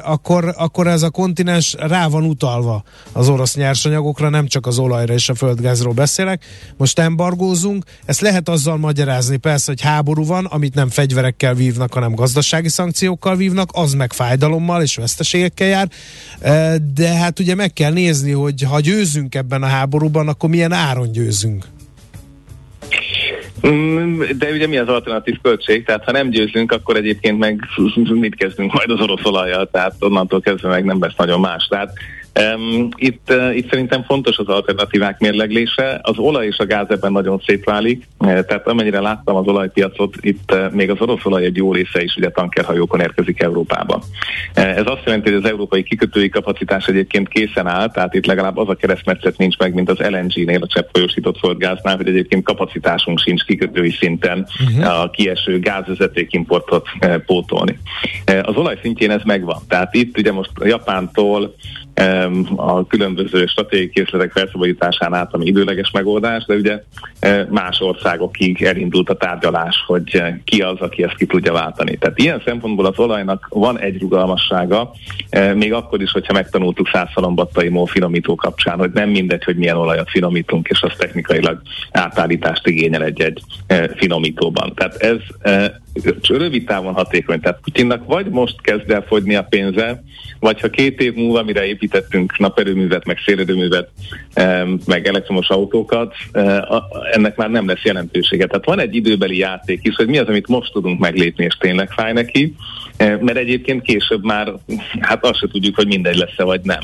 akkor, 0.03 0.53
akkor 0.57 0.87
ez 0.87 1.01
a 1.01 1.09
kontinens 1.09 1.75
rá 1.79 2.07
van 2.07 2.23
utalva 2.23 2.83
az 3.11 3.29
orosz 3.29 3.55
nyersanyagokra, 3.55 4.29
nem 4.29 4.47
csak 4.47 4.65
az 4.65 4.77
olajra 4.77 5.13
és 5.13 5.29
a 5.29 5.35
földgázról 5.35 5.93
beszélek. 5.93 6.45
Most 6.77 6.99
embargózunk, 6.99 7.83
ezt 8.05 8.21
lehet 8.21 8.49
azzal 8.49 8.77
magyarázni 8.77 9.37
persze, 9.37 9.71
hogy 9.71 9.81
háború 9.81 10.25
van, 10.25 10.45
amit 10.45 10.73
nem 10.73 10.89
fegyverekkel 10.89 11.53
vívnak, 11.53 11.93
hanem 11.93 12.15
gazdasági 12.15 12.69
szankciókkal 12.69 13.35
vívnak, 13.35 13.69
az 13.73 13.93
meg 13.93 14.13
fájdalommal 14.13 14.81
és 14.81 14.95
veszteségekkel 14.95 15.67
jár, 15.67 15.89
de 16.93 17.13
hát 17.13 17.39
ugye 17.39 17.55
meg 17.55 17.73
kell 17.73 17.91
nézni, 17.91 18.31
hogy 18.31 18.61
ha 18.61 18.79
győzünk 18.79 19.35
ebben 19.35 19.63
a 19.63 19.67
háborúban, 19.67 20.27
akkor 20.27 20.49
milyen 20.49 20.71
áron 20.71 21.11
győzünk. 21.11 21.73
Mm, 23.67 24.21
de 24.37 24.51
ugye 24.51 24.67
mi 24.67 24.77
az 24.77 24.87
alternatív 24.87 25.37
költség? 25.41 25.85
Tehát 25.85 26.03
ha 26.03 26.11
nem 26.11 26.29
győzünk, 26.29 26.71
akkor 26.71 26.95
egyébként 26.95 27.39
meg 27.39 27.59
mit 28.09 28.35
kezdünk 28.35 28.73
majd 28.73 28.89
az 28.89 29.01
orosz 29.01 29.25
olajjal, 29.25 29.69
tehát 29.71 29.95
onnantól 29.99 30.41
kezdve 30.41 30.69
meg 30.69 30.85
nem 30.85 31.01
lesz 31.01 31.15
nagyon 31.17 31.39
más. 31.39 31.67
Tehát 31.67 31.93
itt, 32.95 33.31
uh, 33.31 33.55
itt 33.55 33.69
szerintem 33.69 34.03
fontos 34.03 34.37
az 34.37 34.47
alternatívák 34.47 35.19
mérleglése. 35.19 35.99
Az 36.01 36.17
olaj 36.17 36.45
és 36.45 36.57
a 36.57 36.65
gáz 36.65 36.89
ebben 36.89 37.11
nagyon 37.11 37.41
szétválik, 37.45 38.07
uh, 38.17 38.27
tehát 38.27 38.67
amennyire 38.67 38.99
láttam 38.99 39.35
az 39.35 39.47
olajpiacot, 39.47 40.15
itt 40.19 40.51
uh, 40.51 40.71
még 40.71 40.89
az 40.89 40.99
orosz 40.99 41.25
olaj 41.25 41.45
egy 41.45 41.55
jó 41.55 41.73
része 41.73 42.03
is 42.03 42.15
ugye 42.15 42.29
tankerhajókon 42.29 42.99
érkezik 42.99 43.41
Európába. 43.41 44.01
Ez 44.53 44.85
azt 44.85 45.01
jelenti, 45.05 45.29
hogy 45.31 45.43
az 45.43 45.49
európai 45.49 45.83
kikötői 45.83 46.29
kapacitás 46.29 46.87
egyébként 46.87 47.27
készen 47.27 47.67
áll, 47.67 47.91
tehát 47.91 48.13
itt 48.13 48.25
legalább 48.25 48.57
az 48.57 48.69
a 48.69 48.75
keresztmetszet 48.75 49.37
nincs 49.37 49.57
meg, 49.57 49.73
mint 49.73 49.89
az 49.89 49.99
LNG-nél, 49.99 50.61
a 50.61 50.67
cseppfolyósított 50.67 51.37
földgáznál, 51.37 51.95
hogy 51.95 52.07
egyébként 52.07 52.43
kapacitásunk 52.43 53.19
sincs 53.19 53.43
kikötői 53.43 53.91
szinten 53.91 54.47
uh-huh. 54.69 55.01
a 55.01 55.09
kieső 55.09 55.59
gázvezetékimportot 55.59 56.87
uh, 57.01 57.15
pótolni. 57.17 57.79
Az 58.41 58.55
olaj 58.55 58.79
szintjén 58.81 59.11
ez 59.11 59.21
megvan. 59.23 59.61
Tehát 59.67 59.93
itt 59.93 60.17
ugye 60.17 60.31
most 60.31 60.51
Japántól 60.63 61.55
a 62.55 62.87
különböző 62.87 63.45
stratégiai 63.45 63.89
készletek 63.89 64.31
felszabadításán 64.31 65.13
át, 65.13 65.33
ami 65.33 65.45
időleges 65.45 65.91
megoldás, 65.91 66.45
de 66.45 66.55
ugye 66.55 66.83
e, 67.19 67.47
más 67.49 67.79
országokig 67.79 68.63
elindult 68.63 69.09
a 69.09 69.15
tárgyalás, 69.15 69.83
hogy 69.87 70.23
ki 70.43 70.61
az, 70.61 70.79
aki 70.79 71.03
ezt 71.03 71.15
ki 71.15 71.25
tudja 71.25 71.53
váltani. 71.53 71.97
Tehát 71.97 72.19
ilyen 72.19 72.41
szempontból 72.45 72.85
az 72.85 72.99
olajnak 72.99 73.47
van 73.49 73.79
egy 73.79 74.01
rugalmassága, 74.01 74.91
e, 75.29 75.53
még 75.53 75.73
akkor 75.73 76.01
is, 76.01 76.11
hogyha 76.11 76.33
megtanultuk 76.33 76.89
százszalombattai 76.93 77.69
mó 77.69 77.85
finomító 77.85 78.35
kapcsán, 78.35 78.77
hogy 78.77 78.91
nem 78.93 79.09
mindegy, 79.09 79.43
hogy 79.43 79.57
milyen 79.57 79.77
olajat 79.77 80.09
finomítunk, 80.09 80.67
és 80.67 80.81
az 80.81 80.93
technikailag 80.97 81.61
átállítást 81.91 82.67
igényel 82.67 83.03
egy-egy 83.03 83.41
e, 83.67 83.89
finomítóban. 83.95 84.73
Tehát 84.75 84.95
ez 84.95 85.17
rövid 86.27 86.65
távon 86.65 86.93
hatékony. 86.93 87.39
Tehát 87.39 87.59
Putyinnak 87.61 88.05
vagy 88.05 88.25
most 88.29 88.61
kezd 88.61 88.89
el 88.89 89.01
fogyni 89.07 89.35
a 89.35 89.43
pénze, 89.43 90.03
vagy 90.39 90.61
ha 90.61 90.69
két 90.69 91.01
év 91.01 91.13
múlva, 91.13 91.43
mire 91.43 91.65
építettünk 91.85 92.37
naperőművet, 92.37 93.05
meg 93.05 93.17
szélerőművet, 93.25 93.89
meg 94.85 95.07
elektromos 95.07 95.49
autókat, 95.49 96.13
ennek 97.11 97.35
már 97.35 97.49
nem 97.49 97.67
lesz 97.67 97.83
jelentősége. 97.83 98.45
Tehát 98.45 98.65
van 98.65 98.79
egy 98.79 98.95
időbeli 98.95 99.37
játék 99.37 99.79
is, 99.81 99.95
hogy 99.95 100.07
mi 100.07 100.17
az, 100.17 100.27
amit 100.27 100.47
most 100.47 100.71
tudunk 100.71 100.99
meglépni, 100.99 101.43
és 101.45 101.57
tényleg 101.59 101.91
fáj 101.91 102.13
neki, 102.13 102.55
mert 102.97 103.37
egyébként 103.37 103.81
később 103.81 104.23
már, 104.23 104.53
hát 104.99 105.25
azt 105.25 105.39
se 105.39 105.47
tudjuk, 105.47 105.75
hogy 105.75 105.87
mindegy 105.87 106.17
lesz-e, 106.17 106.43
vagy 106.43 106.61
nem. 106.63 106.81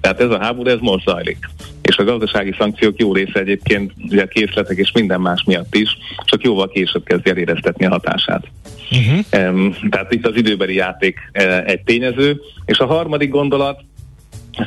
Tehát 0.00 0.20
ez 0.20 0.30
a 0.30 0.38
háború, 0.38 0.68
ez 0.68 0.78
most 0.80 1.04
zajlik. 1.04 1.38
És 1.82 1.96
a 1.96 2.04
gazdasági 2.04 2.54
szankciók 2.58 3.00
jó 3.00 3.12
része 3.12 3.38
egyébként, 3.38 3.92
ugye 4.10 4.22
a 4.22 4.26
készletek 4.26 4.76
és 4.76 4.92
minden 4.92 5.20
más 5.20 5.42
miatt 5.46 5.74
is, 5.74 5.96
csak 6.24 6.42
jóval 6.42 6.68
később 6.68 7.04
kezdi 7.04 7.30
el 7.30 7.36
éreztetni 7.36 7.86
a 7.86 7.90
hatását. 7.90 8.46
Uh-huh. 8.90 9.46
Um, 9.46 9.76
tehát 9.90 10.12
itt 10.12 10.26
az 10.26 10.36
időbeli 10.36 10.74
játék 10.74 11.18
uh, 11.34 11.68
egy 11.70 11.80
tényező. 11.80 12.40
És 12.64 12.78
a 12.78 12.86
harmadik 12.86 13.30
gondolat, 13.30 13.80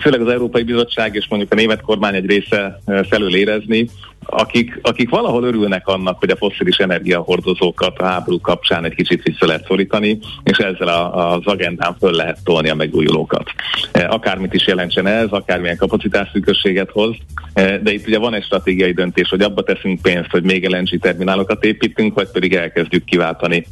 főleg 0.01 0.21
az 0.21 0.31
Európai 0.31 0.63
Bizottság 0.63 1.15
és 1.15 1.27
mondjuk 1.29 1.51
a 1.51 1.55
német 1.55 1.81
kormány 1.81 2.15
egy 2.15 2.25
része 2.25 2.79
felül 3.09 3.35
érezni, 3.35 3.89
akik, 4.25 4.79
akik 4.81 5.09
valahol 5.09 5.43
örülnek 5.43 5.87
annak, 5.87 6.19
hogy 6.19 6.29
a 6.29 6.35
foszilis 6.35 6.77
energiahordozókat 6.77 7.99
a 7.99 8.05
háború 8.05 8.41
kapcsán 8.41 8.85
egy 8.85 8.95
kicsit 8.95 9.23
vissza 9.23 9.45
lehet 9.45 9.65
szorítani, 9.65 10.19
és 10.43 10.57
ezzel 10.57 10.87
a, 10.87 11.33
az 11.33 11.45
agendán 11.45 11.95
föl 11.99 12.11
lehet 12.11 12.43
tolni 12.43 12.69
a 12.69 12.75
megújulókat. 12.75 13.49
Akármit 13.91 14.53
is 14.53 14.67
jelentsen 14.67 15.07
ez, 15.07 15.29
akármilyen 15.29 15.77
kapacitásszűkösséget 15.77 16.89
hoz, 16.91 17.15
de 17.53 17.91
itt 17.91 18.07
ugye 18.07 18.17
van 18.17 18.33
egy 18.33 18.43
stratégiai 18.43 18.93
döntés, 18.93 19.29
hogy 19.29 19.41
abba 19.41 19.63
teszünk 19.63 20.01
pénzt, 20.01 20.31
hogy 20.31 20.43
még 20.43 20.67
LNG 20.67 20.99
terminálokat 20.99 21.63
építünk, 21.63 22.13
vagy 22.13 22.27
pedig 22.27 22.53
elkezdjük 22.53 23.05
kiváltani 23.05 23.65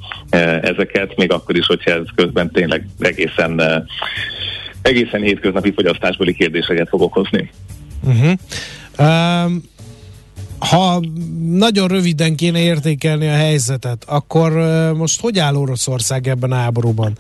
ezeket, 0.62 1.16
még 1.16 1.32
akkor 1.32 1.56
is, 1.56 1.66
hogyha 1.66 1.92
ez 1.92 2.06
közben 2.16 2.52
tényleg 2.52 2.88
egészen 3.00 3.86
egészen 4.86 5.22
hétköznapi 5.22 5.72
fogyasztásbeli 5.72 6.34
kérdéseket 6.34 6.90
fog 6.90 7.02
okozni. 7.02 7.50
Uh-huh. 8.04 8.32
Um, 9.00 9.64
ha 10.60 11.02
nagyon 11.50 11.88
röviden 11.88 12.36
kéne 12.36 12.60
értékelni 12.60 13.28
a 13.28 13.34
helyzetet, 13.34 14.04
akkor 14.08 14.52
most 14.96 15.22
hogy 15.22 15.40
áll 15.40 15.56
Oroszország 15.56 16.28
ebben 16.28 16.52
a 16.52 16.56
háborúban? 16.56 17.18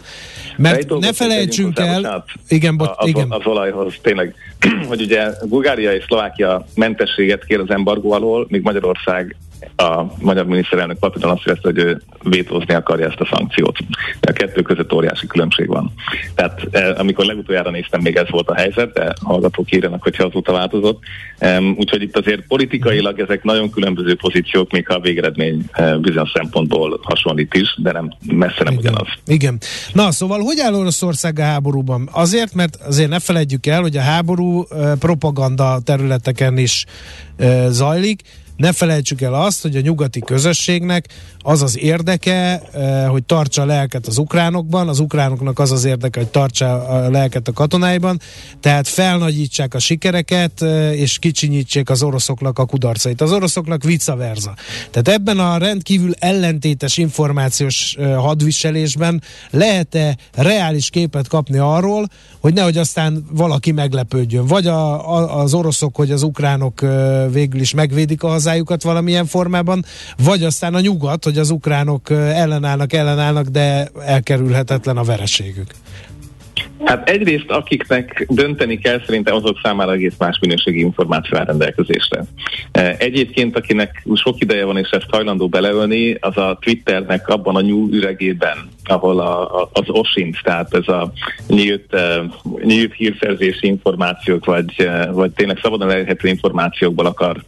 Mert 0.57 0.99
ne 0.99 1.13
felejtsünk 1.13 1.79
el... 1.79 2.25
Igen, 2.47 2.77
bo- 2.77 2.93
az, 2.95 3.07
igen. 3.07 3.31
Az 3.31 3.45
olajhoz 3.45 3.93
tényleg, 4.01 4.35
hogy 4.89 5.01
ugye 5.01 5.29
Bulgária 5.45 5.93
és 5.93 6.03
Szlovákia 6.03 6.65
mentességet 6.75 7.45
kér 7.45 7.59
az 7.59 7.69
embargó 7.69 8.11
alól, 8.11 8.45
míg 8.49 8.61
Magyarország 8.61 9.35
a 9.75 10.03
magyar 10.19 10.45
miniszterelnök 10.45 10.99
papíron 10.99 11.31
azt 11.31 11.43
jelenti, 11.43 11.67
hogy 11.67 11.77
ő 11.77 12.01
vétózni 12.23 12.73
akarja 12.73 13.07
ezt 13.07 13.19
a 13.19 13.29
szankciót. 13.31 13.77
De 14.19 14.31
a 14.31 14.33
kettő 14.33 14.61
között 14.61 14.93
óriási 14.93 15.27
különbség 15.27 15.67
van. 15.67 15.91
Tehát 16.35 16.67
e, 16.71 16.93
amikor 16.97 17.25
legutoljára 17.25 17.69
néztem, 17.69 18.01
még 18.01 18.15
ez 18.15 18.29
volt 18.29 18.49
a 18.49 18.55
helyzet, 18.55 18.93
de 18.93 19.13
hallgatók 19.21 19.73
írjanak, 19.73 20.03
hogyha 20.03 20.23
azóta 20.23 20.51
változott. 20.51 21.03
Úgyhogy 21.77 22.01
itt 22.01 22.17
azért 22.17 22.47
politikailag 22.47 23.19
ezek 23.19 23.43
nagyon 23.43 23.69
különböző 23.69 24.15
pozíciók, 24.15 24.71
még 24.71 24.87
ha 24.87 24.93
a 24.93 24.99
végeredmény 24.99 25.65
e, 25.71 25.97
bizonyos 25.97 26.31
szempontból 26.33 26.99
hasonlít 27.03 27.53
is, 27.53 27.75
de 27.77 27.91
nem 27.91 28.13
messze 28.27 28.63
nem 28.63 28.73
Igen. 28.73 28.77
ugyanaz. 28.77 29.07
Igen. 29.25 29.57
Na, 29.93 30.11
szóval 30.11 30.39
hogy 30.39 30.59
áll 30.59 30.73
Oroszország 30.73 31.39
a 31.39 31.43
háborúban? 31.43 32.09
Azért, 32.11 32.53
mert 32.53 32.75
azért 32.75 33.09
ne 33.09 33.19
felejtjük 33.19 33.65
el, 33.65 33.81
hogy 33.81 33.97
a 33.97 34.01
háború 34.01 34.61
e, 34.61 34.95
propaganda 34.99 35.79
területeken 35.83 36.57
is 36.57 36.85
zajlik, 37.69 38.21
ne 38.57 38.71
felejtsük 38.71 39.21
el 39.21 39.33
azt, 39.33 39.61
hogy 39.61 39.75
a 39.75 39.81
nyugati 39.81 40.19
közösségnek 40.19 41.07
az 41.39 41.61
az 41.61 41.79
érdeke, 41.79 42.61
eh, 42.73 43.07
hogy 43.09 43.23
tartsa 43.23 43.61
a 43.61 43.65
lelket 43.65 44.07
az 44.07 44.17
ukránokban, 44.17 44.87
az 44.89 44.99
ukránoknak 44.99 45.59
az 45.59 45.71
az 45.71 45.85
érdeke, 45.85 46.19
hogy 46.19 46.29
tartsa 46.29 46.87
a 46.87 47.09
lelket 47.09 47.47
a 47.47 47.51
katonáiban, 47.51 48.19
tehát 48.59 48.87
felnagyítsák 48.87 49.73
a 49.73 49.79
sikereket, 49.79 50.61
eh, 50.61 50.99
és 50.99 51.19
kicsinyítsék 51.19 51.89
az 51.89 52.03
oroszoknak 52.03 52.59
a 52.59 52.65
kudarcait. 52.65 53.21
Az 53.21 53.31
oroszoknak 53.31 53.83
vice 53.83 54.15
versa. 54.15 54.53
Tehát 54.91 55.07
ebben 55.07 55.39
a 55.39 55.57
rendkívül 55.57 56.13
ellentétes 56.19 56.97
információs 56.97 57.95
eh, 57.99 58.15
hadviselésben 58.15 59.21
lehet-e 59.49 60.17
reális 60.33 60.89
képet 60.89 61.27
kapni 61.27 61.57
arról, 61.57 62.07
hogy 62.39 62.53
nehogy 62.53 62.77
aztán 62.77 63.25
valaki 63.31 63.71
meglepődjön. 63.71 64.45
Vagy 64.45 64.67
a, 64.67 65.13
a, 65.15 65.39
az 65.39 65.53
oroszok, 65.53 65.95
hogy 65.95 66.11
az 66.11 66.23
ukránok 66.23 66.85
végül 67.31 67.59
is 67.59 67.73
megvédik 67.73 68.23
a 68.23 68.27
hazájukat 68.45 68.83
valamilyen 68.83 69.25
formában, 69.25 69.83
vagy 70.23 70.43
aztán 70.43 70.73
a 70.73 70.79
nyugat, 70.79 71.23
hogy 71.23 71.37
az 71.37 71.49
ukránok 71.49 72.09
ellenállnak, 72.09 72.93
ellenállnak, 72.93 73.45
de 73.45 73.87
elkerülhetetlen 74.05 74.97
a 74.97 75.03
vereségük. 75.03 75.67
Hát 76.83 77.09
egyrészt 77.09 77.49
akiknek 77.49 78.25
dönteni 78.29 78.77
kell, 78.77 79.01
szerintem 79.05 79.35
azok 79.35 79.59
számára 79.63 79.91
egész 79.91 80.13
más 80.17 80.37
minőségi 80.41 80.79
információ 80.79 81.37
áll 81.37 81.45
rendelkezésre. 81.45 82.23
Egyébként, 82.97 83.57
akinek 83.57 84.05
sok 84.13 84.39
ideje 84.39 84.65
van 84.65 84.77
és 84.77 84.89
ezt 84.89 85.09
hajlandó 85.09 85.47
beleölni, 85.47 86.17
az 86.19 86.37
a 86.37 86.57
Twitternek 86.61 87.27
abban 87.27 87.55
a 87.55 87.61
nyúl 87.61 87.93
üregében, 87.93 88.57
ahol 88.89 89.19
a, 89.19 89.61
a, 89.61 89.69
az 89.73 89.83
OSINT, 89.87 90.37
tehát 90.43 90.73
ez 90.73 90.87
a 90.87 91.11
nyílt, 91.47 91.95
nyílt 92.63 92.93
hírszerzési 92.93 93.67
információk, 93.67 94.45
vagy, 94.45 94.89
vagy 95.11 95.31
tényleg 95.31 95.59
szabadon 95.61 95.91
elérhető 95.91 96.27
információkból 96.27 97.05
akar 97.05 97.43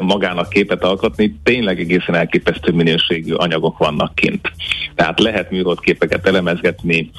magának 0.00 0.48
képet 0.48 0.84
alkotni, 0.84 1.34
tényleg 1.42 1.80
egészen 1.80 2.14
elképesztő 2.14 2.72
minőségű 2.72 3.34
anyagok 3.34 3.78
vannak 3.78 4.14
kint. 4.14 4.52
Tehát 4.94 5.20
lehet 5.20 5.50
műholdképeket 5.50 6.26
elemezgetni, 6.26 7.10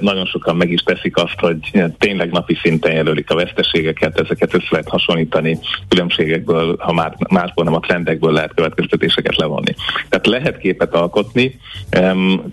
nagyon 0.00 0.26
sokan 0.26 0.56
meg 0.56 0.70
is 0.70 0.80
teszik 0.80 1.16
azt, 1.16 1.38
hogy 1.38 1.84
tényleg 1.98 2.30
napi 2.30 2.54
szinten 2.62 2.92
jelölik 2.92 3.30
a 3.30 3.34
veszteségeket, 3.34 4.20
ezeket 4.20 4.54
össze 4.54 4.66
lehet 4.70 4.88
hasonlítani, 4.88 5.58
különbségekből, 5.88 6.76
ha 6.78 6.92
már 6.92 7.16
másból 7.28 7.64
nem 7.64 7.74
a 7.74 7.80
trendekből 7.80 8.32
lehet 8.32 8.54
következtetéseket 8.54 9.36
levonni. 9.36 9.74
Tehát 10.08 10.26
lehet 10.26 10.58
képet 10.58 10.94
alkotni. 10.94 11.60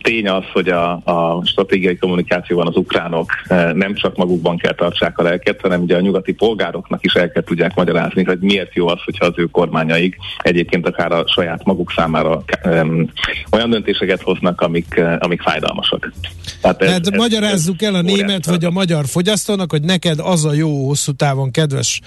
Tény 0.02 0.28
az, 0.28 0.44
hogy 0.54 0.61
a, 0.70 1.02
a 1.04 1.46
stratégiai 1.46 1.98
kommunikációban 1.98 2.68
az 2.68 2.76
ukránok 2.76 3.32
e, 3.48 3.74
nem 3.74 3.96
csak 3.96 4.16
magukban 4.16 4.58
kell 4.58 4.74
tartsák 4.74 5.18
a 5.18 5.24
lelket, 5.24 5.62
hanem 5.62 5.82
ugye 5.82 5.96
a 5.96 6.00
nyugati 6.00 6.34
polgároknak 6.34 7.04
is 7.04 7.14
el 7.14 7.32
kell 7.32 7.44
tudják 7.44 7.76
magyarázni, 7.76 8.24
hogy 8.24 8.40
miért 8.40 8.74
jó 8.74 8.88
az, 8.88 9.00
hogyha 9.06 9.26
az 9.26 9.34
ő 9.36 9.46
kormányaik 9.46 10.16
egyébként 10.38 10.88
akár 10.88 11.12
a 11.12 11.24
saját 11.28 11.66
maguk 11.66 11.92
számára 11.96 12.44
um, 12.64 13.10
olyan 13.52 13.70
döntéseket 13.70 14.22
hoznak, 14.22 14.62
amik, 14.62 14.96
e, 14.96 15.18
amik 15.20 15.42
fájdalmasak. 15.42 16.14
Tehát, 16.62 16.82
ez, 16.82 16.88
Tehát 16.88 17.08
ez, 17.08 17.20
magyarázzuk 17.20 17.82
ez 17.82 17.88
el 17.88 17.96
a 17.96 18.02
német 18.02 18.46
vagy 18.46 18.66
a 18.66 18.72
magyar 18.72 19.06
fogyasztónak, 19.06 19.72
hogy 19.72 19.82
neked 19.82 20.20
az 20.20 20.46
a 20.46 20.54
jó 20.54 20.88
hosszú 20.88 21.12
távon 21.12 21.52
kedves 21.52 22.02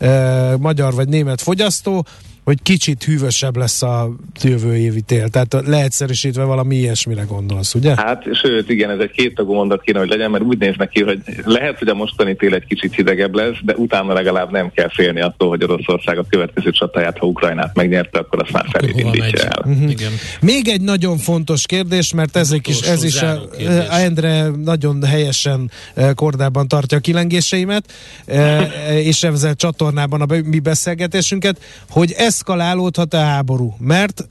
uh, 0.00 0.56
magyar 0.58 0.94
vagy 0.94 1.08
német 1.08 1.40
fogyasztó, 1.40 2.04
hogy 2.44 2.62
kicsit 2.62 3.04
hűvösebb 3.04 3.56
lesz 3.56 3.82
a 3.82 4.10
jövő 4.42 4.76
évi 4.76 5.00
tél. 5.00 5.28
Tehát 5.28 5.56
leegyszerűsítve 5.66 6.44
valami 6.44 6.76
ilyesmire 6.76 7.22
gondolsz, 7.22 7.74
ugye? 7.74 7.94
Hát, 7.96 8.24
sőt, 8.42 8.70
igen, 8.70 8.90
ez 8.90 8.98
egy 8.98 9.10
két 9.10 9.34
tagú 9.34 9.52
mondat 9.52 9.82
kéne, 9.82 9.98
hogy 9.98 10.08
legyen, 10.08 10.30
mert 10.30 10.44
úgy 10.44 10.58
néz 10.58 10.74
neki, 10.76 11.02
hogy 11.02 11.20
lehet, 11.44 11.78
hogy 11.78 11.88
a 11.88 11.94
mostani 11.94 12.36
tél 12.36 12.54
egy 12.54 12.64
kicsit 12.64 12.94
hidegebb 12.94 13.34
lesz, 13.34 13.56
de 13.62 13.74
utána 13.74 14.12
legalább 14.12 14.50
nem 14.50 14.70
kell 14.74 14.88
félni 14.88 15.20
attól, 15.20 15.48
hogy 15.48 15.64
Oroszország 15.64 16.18
a 16.18 16.24
következő 16.28 16.70
csatáját, 16.70 17.18
ha 17.18 17.26
Ukrajnát 17.26 17.74
megnyerte, 17.74 18.18
akkor 18.18 18.42
azt 18.42 18.52
már 18.52 18.66
felé 18.70 18.92
indítja 18.96 19.44
el. 19.44 19.62
Uh-huh. 19.66 19.90
Igen. 19.90 20.12
Még 20.40 20.68
egy 20.68 20.82
nagyon 20.82 21.18
fontos 21.18 21.66
kérdés, 21.66 22.12
mert 22.12 22.36
ez, 22.36 22.52
is, 22.62 22.80
ez 22.80 23.04
is 23.04 23.22
a, 23.22 23.42
a 23.90 23.94
Endre 23.94 24.48
nagyon 24.48 25.04
helyesen 25.04 25.70
e, 25.94 26.12
kordában 26.12 26.68
tartja 26.68 26.98
a 26.98 27.00
kilengéseimet, 27.00 27.92
e, 28.26 28.68
és 28.98 29.22
ezzel 29.22 29.54
csatornában 29.54 30.20
a 30.20 30.26
mi 30.44 30.58
beszélgetésünket, 30.58 31.60
hogy 31.88 32.12
ez 32.16 32.29
eszkalálódhat 32.30 33.14
a 33.14 33.18
háború, 33.18 33.74
mert 33.78 34.24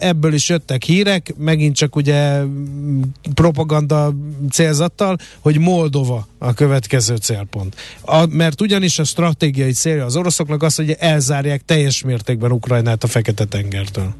ebből 0.00 0.34
is 0.34 0.48
jöttek 0.48 0.82
hírek, 0.82 1.34
megint 1.38 1.76
csak 1.76 1.96
ugye 1.96 2.42
propaganda 3.34 4.14
célzattal, 4.50 5.16
hogy 5.40 5.58
Moldova 5.58 6.26
a 6.38 6.52
következő 6.52 7.16
célpont. 7.16 7.76
A, 8.00 8.26
mert 8.26 8.60
ugyanis 8.60 8.98
a 8.98 9.04
stratégiai 9.04 9.72
célja 9.72 10.04
az 10.04 10.16
oroszoknak 10.16 10.62
az, 10.62 10.74
hogy 10.74 10.90
elzárják 10.98 11.64
teljes 11.64 12.02
mértékben 12.02 12.52
Ukrajnát 12.52 13.04
a 13.04 13.06
Fekete-tengertől. 13.06 14.14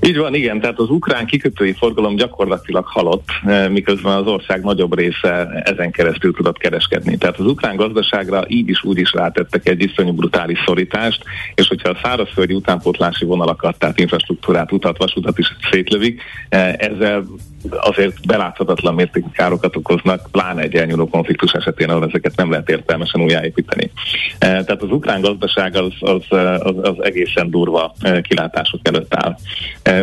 Így 0.00 0.16
van, 0.16 0.34
igen, 0.34 0.60
tehát 0.60 0.78
az 0.78 0.90
ukrán 0.90 1.26
kikötői 1.26 1.72
forgalom 1.72 2.16
gyakorlatilag 2.16 2.86
halott, 2.86 3.28
eh, 3.44 3.68
miközben 3.68 4.16
az 4.16 4.26
ország 4.26 4.62
nagyobb 4.62 4.98
része 4.98 5.62
ezen 5.64 5.90
keresztül 5.90 6.32
tudott 6.32 6.58
kereskedni. 6.58 7.16
Tehát 7.18 7.38
az 7.38 7.46
ukrán 7.46 7.76
gazdaságra 7.76 8.44
így 8.48 8.68
is 8.68 8.84
úgy 8.84 8.98
is 8.98 9.12
rátettek 9.12 9.68
egy 9.68 9.82
iszonyú 9.82 10.12
brutális 10.12 10.58
szorítást, 10.66 11.24
és 11.54 11.68
hogyha 11.68 11.88
a 11.88 11.98
szárazföldi 12.02 12.54
utánpótlási 12.54 13.24
vonalakat, 13.24 13.78
tehát 13.78 13.98
infrastruktúrát, 13.98 14.72
utat, 14.72 14.98
vasutat 14.98 15.38
is 15.38 15.56
szétlövik, 15.70 16.22
eh, 16.48 16.72
ezzel 16.72 17.24
azért 17.70 18.26
beláthatatlan 18.26 18.94
mértékű 18.94 19.26
károkat 19.32 19.76
okoznak, 19.76 20.28
pláne 20.30 20.62
egy 20.62 20.74
elnyúló 20.74 21.08
konfliktus 21.08 21.52
esetén, 21.52 21.88
ahol 21.88 22.08
ezeket 22.08 22.36
nem 22.36 22.50
lehet 22.50 22.68
értelmesen 22.68 23.20
újjáépíteni. 23.20 23.90
E, 24.38 24.46
tehát 24.46 24.82
az 24.82 24.90
ukrán 24.90 25.20
gazdaság 25.20 25.76
az, 25.76 25.92
az, 26.00 26.24
az, 26.58 26.74
az 26.82 27.04
egészen 27.04 27.50
durva 27.50 27.94
e, 28.00 28.20
kilátások 28.20 28.80
előtt 28.82 29.14
áll. 29.14 29.36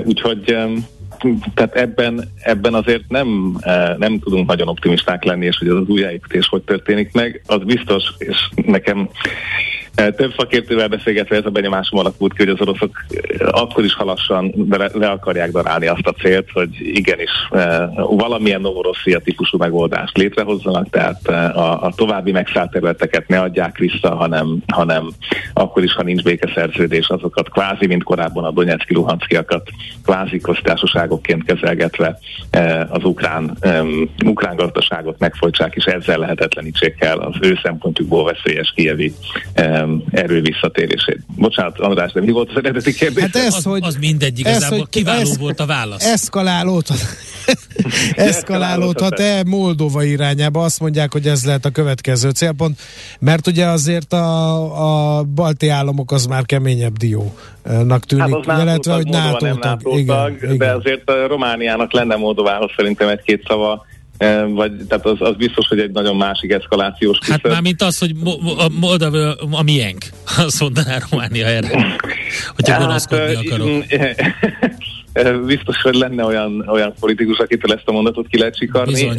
Úgyhogy 0.04 0.58
tehát 1.54 1.76
ebben, 1.76 2.32
ebben 2.44 2.74
azért 2.74 3.04
nem, 3.08 3.58
nem 3.98 4.20
tudunk 4.20 4.48
nagyon 4.48 4.68
optimisták 4.68 5.24
lenni, 5.24 5.46
és 5.46 5.58
hogy 5.58 5.68
az, 5.68 5.78
az 5.78 5.88
újjáépítés 5.88 6.48
hogy 6.48 6.62
történik 6.62 7.14
meg, 7.14 7.42
az 7.46 7.64
biztos, 7.64 8.04
és 8.18 8.50
nekem 8.56 9.10
több 10.16 10.34
szakértővel 10.38 10.88
beszélgetve 10.88 11.36
ez 11.36 11.46
a 11.46 11.50
benyomásom 11.50 12.00
alakult 12.00 12.34
ki, 12.34 12.44
hogy 12.44 12.54
az 12.54 12.62
oroszok 12.62 13.06
akkor 13.52 13.84
is 13.84 13.94
halassan 13.94 14.54
le, 14.70 14.90
le 14.94 15.10
akarják 15.10 15.52
darálni 15.52 15.88
azt 15.88 16.08
a 16.08 16.12
célt, 16.12 16.50
hogy 16.54 16.70
igenis 16.82 17.32
valamilyen 18.10 18.62
novorosszia 18.62 19.20
típusú 19.20 19.58
megoldást 19.58 20.18
létrehozzanak, 20.18 20.90
tehát 20.90 21.28
a, 21.28 21.84
a 21.84 21.94
további 21.96 22.32
megszállt 22.32 22.72
területeket 22.72 23.28
ne 23.28 23.40
adják 23.40 23.78
vissza, 23.78 24.16
hanem, 24.16 24.58
hanem 24.68 25.10
akkor 25.54 25.84
is, 25.84 25.94
ha 25.94 26.04
nincs 26.04 26.24
békeszerződés, 26.24 27.08
azokat 27.08 27.50
kvázi, 27.50 27.88
mint 27.88 28.04
korábban 28.04 28.44
a 28.44 28.52
Donetszki 28.52 28.94
Luhanszkiakat, 28.94 29.70
kvázi 30.04 30.40
köztársaságokként 30.40 31.44
kezelgetve 31.44 32.20
az 32.90 33.04
ukrán, 33.04 33.58
um, 33.66 34.10
ukrán 34.26 34.56
gazdaságot 34.56 35.20
megfojtsák, 35.20 35.76
és 35.76 35.86
ezzel 35.86 36.18
lehetetlenítsék 36.18 36.96
el 37.00 37.18
az 37.18 37.36
ő 37.42 37.60
szempontjukból 37.64 38.24
veszélyes 38.24 38.74
kievi 38.76 39.14
um, 39.62 39.89
erő 40.12 40.42
visszatérését. 40.42 41.20
Bocsánat, 41.36 41.80
András, 41.80 42.12
de 42.12 42.22
mi 42.22 42.32
volt 42.32 42.50
az 42.50 42.56
eredeti 42.58 42.94
kérdés? 42.94 43.24
Hát 43.24 43.36
ez, 43.36 43.56
az, 43.56 43.64
hogy, 43.64 43.84
az 43.84 43.96
mindegy, 43.96 44.40
igazából 44.40 44.78
ez, 44.78 44.80
hogy 44.80 44.90
kiváló 44.90 45.20
ez, 45.20 45.38
volt 45.38 45.60
a 45.60 45.66
válasz. 45.66 46.06
Eszkalálódhat, 46.06 46.98
eszkalálódhat-e 48.16 49.44
Moldova 49.46 50.04
irányába? 50.04 50.64
Azt 50.64 50.80
mondják, 50.80 51.12
hogy 51.12 51.28
ez 51.28 51.46
lehet 51.46 51.66
a 51.66 51.70
következő 51.70 52.30
célpont, 52.30 52.80
mert 53.20 53.48
ugye 53.48 53.66
azért 53.66 54.14
a, 54.14 55.18
a 55.18 55.24
balti 55.24 55.68
államok 55.68 56.12
az 56.12 56.26
már 56.26 56.46
keményebb 56.46 56.98
diónak 56.98 58.06
tűnik, 58.06 58.46
hát 58.48 58.62
illetve, 58.62 58.94
hogy 58.94 59.06
NATO 59.06 59.46
tag, 59.46 59.60
NATO 59.64 59.98
igen, 59.98 60.38
igen. 60.42 60.58
de 60.58 60.72
azért 60.72 61.10
a 61.10 61.28
Romániának 61.28 61.94
lenne 61.94 62.16
Moldovához 62.16 62.72
szerintem 62.76 63.08
egy-két 63.08 63.44
szava 63.48 63.86
vagy 64.48 64.72
tehát 64.88 65.06
az, 65.06 65.18
az 65.20 65.36
biztos, 65.36 65.68
hogy 65.68 65.80
egy 65.80 65.92
nagyon 65.92 66.16
másik 66.16 66.52
eszkalációs 66.52 67.18
küszöb. 67.18 67.42
Hát 67.42 67.52
már 67.52 67.62
mint 67.62 67.82
az, 67.82 67.98
hogy 67.98 68.16
Mo- 68.24 68.60
a 68.60 68.70
Moldova 68.80 69.34
a 69.52 69.64
miénk, 69.64 70.06
azt 70.38 70.60
mondaná 70.60 70.98
Románia 71.10 71.46
erre, 71.46 71.98
hogyha 72.56 72.74
hát, 72.74 72.82
gonoszkodni 72.82 73.36
akarok. 73.36 73.86
biztos, 75.46 75.82
hogy 75.82 75.96
lenne 75.96 76.26
olyan, 76.26 76.64
olyan 76.68 76.94
politikus, 77.00 77.38
akitől 77.38 77.74
ezt 77.74 77.88
a 77.88 77.92
mondatot 77.92 78.28
ki 78.28 78.38
lehet 78.38 78.56
csikarni. 78.56 79.10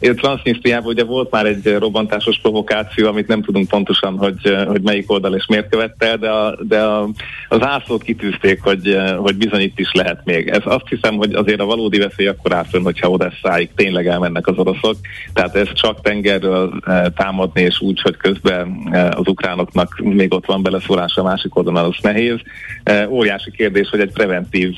Transnistriában 0.00 0.92
ugye 0.92 1.04
volt 1.04 1.30
már 1.30 1.46
egy 1.46 1.76
robbantásos 1.78 2.38
provokáció, 2.42 3.06
amit 3.06 3.26
nem 3.26 3.42
tudunk 3.42 3.68
pontosan, 3.68 4.16
hogy, 4.16 4.56
hogy 4.66 4.82
melyik 4.82 5.10
oldal 5.10 5.34
és 5.34 5.46
miért 5.46 5.68
követte, 5.68 6.16
de, 6.16 6.30
a, 6.30 6.58
de 6.62 6.82
a, 6.82 7.08
az 7.48 7.62
ászlót 7.62 8.02
kitűzték, 8.02 8.62
hogy, 8.62 8.96
hogy 9.16 9.36
bizony 9.36 9.60
itt 9.60 9.78
is 9.78 9.92
lehet 9.92 10.20
még. 10.24 10.48
Ez 10.48 10.62
azt 10.64 10.88
hiszem, 10.88 11.16
hogy 11.16 11.34
azért 11.34 11.60
a 11.60 11.64
valódi 11.64 11.98
veszély 11.98 12.26
akkor 12.26 12.54
áll 12.54 12.64
fönn, 12.64 12.82
hogyha 12.82 13.10
Odesszáig 13.10 13.70
tényleg 13.74 14.06
elmennek 14.06 14.46
az 14.46 14.58
oroszok. 14.58 14.96
Tehát 15.32 15.56
ez 15.56 15.72
csak 15.72 16.00
tengerről 16.00 16.80
e, 16.86 17.10
támadni, 17.10 17.62
és 17.62 17.80
úgy, 17.80 18.00
hogy 18.00 18.16
közben 18.16 18.88
e, 18.92 19.08
az 19.08 19.28
ukránoknak 19.28 19.98
még 19.98 20.34
ott 20.34 20.46
van 20.46 20.62
beleszólás 20.62 21.16
a 21.16 21.22
másik 21.22 21.56
oldalon, 21.56 21.84
az 21.84 21.94
nehéz. 22.02 22.38
E, 22.82 23.08
óriási 23.08 23.50
kérdés, 23.50 23.88
hogy 23.88 24.00
egy 24.00 24.12
preventív 24.12 24.74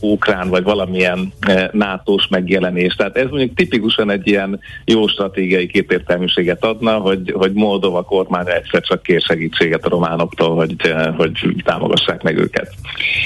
ukrán 0.00 0.48
vagy 0.48 0.62
valamilyen 0.62 1.32
NATO-s 1.72 2.28
megjelenés. 2.28 2.94
Tehát 2.94 3.16
ez 3.16 3.28
mondjuk 3.30 3.54
tipikusan 3.54 4.10
egy 4.10 4.26
ilyen 4.26 4.47
ilyen 4.48 4.98
jó 4.98 5.06
stratégiai 5.06 5.66
képértelműséget 5.66 6.64
adna, 6.64 6.96
hogy, 6.98 7.32
hogy 7.36 7.52
Moldova 7.52 8.02
kormánya 8.02 8.54
egyszer 8.54 8.82
csak 8.82 9.02
kér 9.02 9.20
segítséget 9.20 9.84
a 9.84 9.88
románoktól, 9.88 10.54
hogy, 10.54 10.76
hogy 11.16 11.62
támogassák 11.64 12.22
meg 12.22 12.38
őket. 12.38 12.74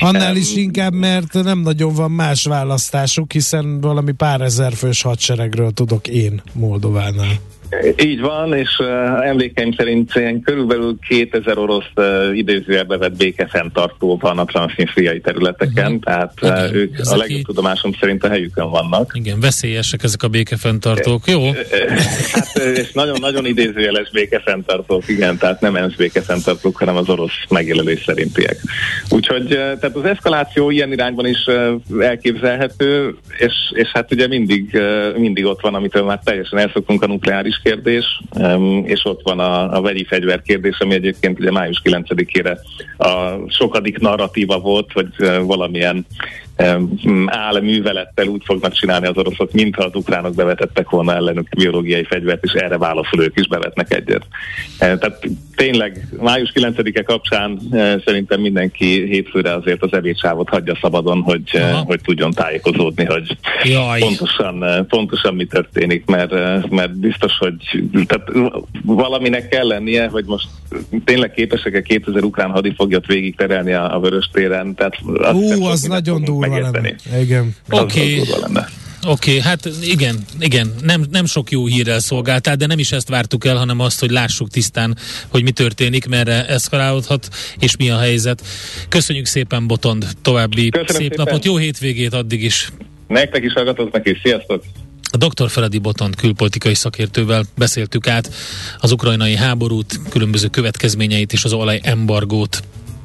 Annál 0.01 0.37
is 0.37 0.57
inkább, 0.57 0.93
mert 0.93 1.33
nem 1.33 1.59
nagyon 1.59 1.95
van 1.95 2.11
más 2.11 2.45
választásuk, 2.45 3.33
hiszen 3.33 3.81
valami 3.81 4.13
pár 4.13 4.41
ezer 4.41 4.73
fős 4.73 5.03
hadseregről 5.03 5.71
tudok 5.71 6.09
én 6.09 6.43
Moldovánál. 6.53 7.51
Így 7.97 8.21
van, 8.21 8.55
és 8.55 8.79
uh, 8.79 9.27
emlékeim 9.27 9.73
szerint 9.73 10.13
körülbelül 10.45 10.99
2000 11.09 11.59
orosz 11.59 11.85
uh, 11.95 12.37
idézőjelbe 12.37 12.97
vett 12.97 13.17
békefenntartó 13.17 14.19
van 14.21 14.39
a 14.39 14.45
transznistriai 14.45 15.21
területeken, 15.21 15.85
uh-huh. 15.85 16.03
tehát 16.03 16.33
uh, 16.43 16.49
Igen, 16.49 16.75
ők 16.75 16.99
a 17.03 17.17
legjobb 17.17 17.39
egy... 17.39 17.45
tudomásom 17.45 17.93
szerint 18.01 18.25
a 18.25 18.29
helyükön 18.29 18.71
vannak. 18.71 19.13
Igen, 19.15 19.41
veszélyesek 19.41 20.03
ezek 20.03 20.23
a 20.23 20.29
békefenntartók, 20.29 21.27
jó? 21.27 21.41
hát, 22.33 22.59
és 22.75 22.93
nagyon-nagyon 22.93 23.47
idézőjeles 23.47 24.11
békefenntartók, 24.11 25.09
igen, 25.09 25.39
tehát 25.39 25.61
nem 25.61 25.77
ENSZ 25.77 25.95
békefenntartók, 25.95 26.77
hanem 26.77 26.97
az 26.97 27.09
orosz 27.09 27.45
megjelölés 27.49 28.03
szerintiek. 28.07 28.57
Úgyhogy 29.09 29.47
tehát 29.47 29.97
az 29.97 30.05
eszkaláció 30.05 30.71
ilyen 30.71 30.93
irányban 30.93 31.27
is 31.27 31.45
elképzelhető, 32.01 33.17
és, 33.39 33.53
és 33.75 33.89
hát 33.93 34.13
ugye 34.13 34.27
mindig, 34.27 34.79
mindig 35.17 35.45
ott 35.45 35.61
van, 35.61 35.75
amitől 35.75 36.05
már 36.05 36.21
teljesen 36.25 36.59
elszoktunk 36.59 37.03
a 37.03 37.07
nukleáris 37.07 37.61
kérdés, 37.63 38.21
és 38.85 39.05
ott 39.05 39.21
van 39.23 39.39
a, 39.39 39.77
a 39.77 39.81
vegyi 39.81 40.05
fegyver 40.05 40.43
kérdés, 40.43 40.79
ami 40.79 40.95
egyébként 40.95 41.39
ugye 41.39 41.51
május 41.51 41.83
9-ére 41.85 42.59
a 42.97 43.31
sokadik 43.49 43.99
narratíva 43.99 44.59
volt, 44.59 44.93
hogy 44.93 45.09
valamilyen 45.47 46.07
művelettel 47.61 48.27
úgy 48.27 48.43
fognak 48.45 48.73
csinálni 48.73 49.07
az 49.07 49.17
oroszok, 49.17 49.53
mintha 49.53 49.85
az 49.85 49.95
ukránok 49.95 50.35
bevetettek 50.35 50.91
volna 50.91 51.15
ellenük 51.15 51.49
biológiai 51.57 52.05
fegyvert, 52.05 52.45
és 52.45 52.53
erre 52.53 52.79
válaszul 52.79 53.23
ők 53.23 53.39
is 53.39 53.49
bevetnek 53.49 53.95
egyet. 53.95 54.27
Tehát 54.79 55.29
tényleg 55.57 56.09
május 56.21 56.53
9-e 56.55 57.03
kapcsán 57.03 57.59
szerintem 58.05 58.41
mindenki 58.41 59.07
hétfőre 59.07 59.55
azért 59.55 59.83
az 59.83 59.93
evécsávot 59.93 60.49
hagyja 60.49 60.79
szabadon, 60.81 61.21
hogy, 61.21 61.61
hogy 61.85 62.01
tudjon 62.01 62.31
tájékozódni, 62.31 63.05
hogy 63.05 63.37
pontosan, 63.99 64.87
pontosan 64.89 65.35
mi 65.35 65.45
történik, 65.45 66.05
mert, 66.07 66.33
mert 66.71 66.99
biztos, 66.99 67.33
hogy 67.39 67.55
tehát 68.07 68.53
valaminek 68.85 69.49
kell 69.49 69.67
lennie, 69.67 70.09
hogy 70.09 70.25
most 70.25 70.49
tényleg 71.05 71.31
képesek-e 71.31 71.83
2000 71.83 72.25
ukrán 72.25 72.51
hadifoglyot 72.51 73.07
végig 73.07 73.37
terelni 73.37 73.73
a, 73.73 73.95
a 73.95 74.01
vörös 74.01 74.31
téren. 74.33 74.75
Tehát 74.75 74.99
Ú, 75.33 75.65
az 75.65 75.83
nagyon 75.83 76.25
durva 76.25 76.42
lenne. 76.51 76.95
Igen. 77.21 77.57
Oké. 77.71 78.21
Okay. 78.21 78.61
Oké, 79.07 79.31
okay, 79.31 79.41
hát 79.41 79.69
igen, 79.83 80.25
igen, 80.41 80.75
nem, 80.83 81.05
nem 81.11 81.25
sok 81.25 81.51
jó 81.51 81.67
hírrel 81.67 81.99
szolgáltál, 81.99 82.57
de 82.57 82.67
nem 82.67 82.79
is 82.79 82.93
ezt 82.93 83.09
vártuk 83.09 83.45
el, 83.45 83.57
hanem 83.57 83.81
azt, 83.81 84.01
hogy 84.01 84.11
lássuk 84.11 84.49
tisztán, 84.49 84.97
hogy 85.29 85.43
mi 85.43 85.51
történik, 85.51 86.07
merre 86.07 86.47
eszkalálódhat, 86.47 87.29
és 87.59 87.77
mi 87.77 87.91
a 87.91 87.99
helyzet. 87.99 88.43
Köszönjük 88.89 89.27
szépen, 89.27 89.67
Botond, 89.67 90.07
további 90.23 90.69
Köszönöm 90.69 90.87
szép 90.87 91.11
szépen. 91.11 91.25
napot, 91.25 91.45
jó 91.45 91.57
hétvégét 91.57 92.15
addig 92.15 92.43
is. 92.43 92.73
Nektek 93.09 93.45
is 93.45 93.53
hallgatóknak 93.53 94.09
is, 94.09 94.21
sziasztok! 94.23 94.63
A 95.11 95.17
dr. 95.17 95.51
Feledi 95.51 95.79
Botond 95.79 96.17
külpolitikai 96.17 96.75
szakértővel 96.75 97.45
beszéltük 97.57 98.07
át 98.07 98.31
az 98.79 98.93
ukrajnai 98.93 99.37
háborút, 99.37 100.01
különböző 100.09 100.49
következményeit 100.49 101.33
és 101.33 101.45
az 101.45 101.53
olajembargót. 101.53 102.63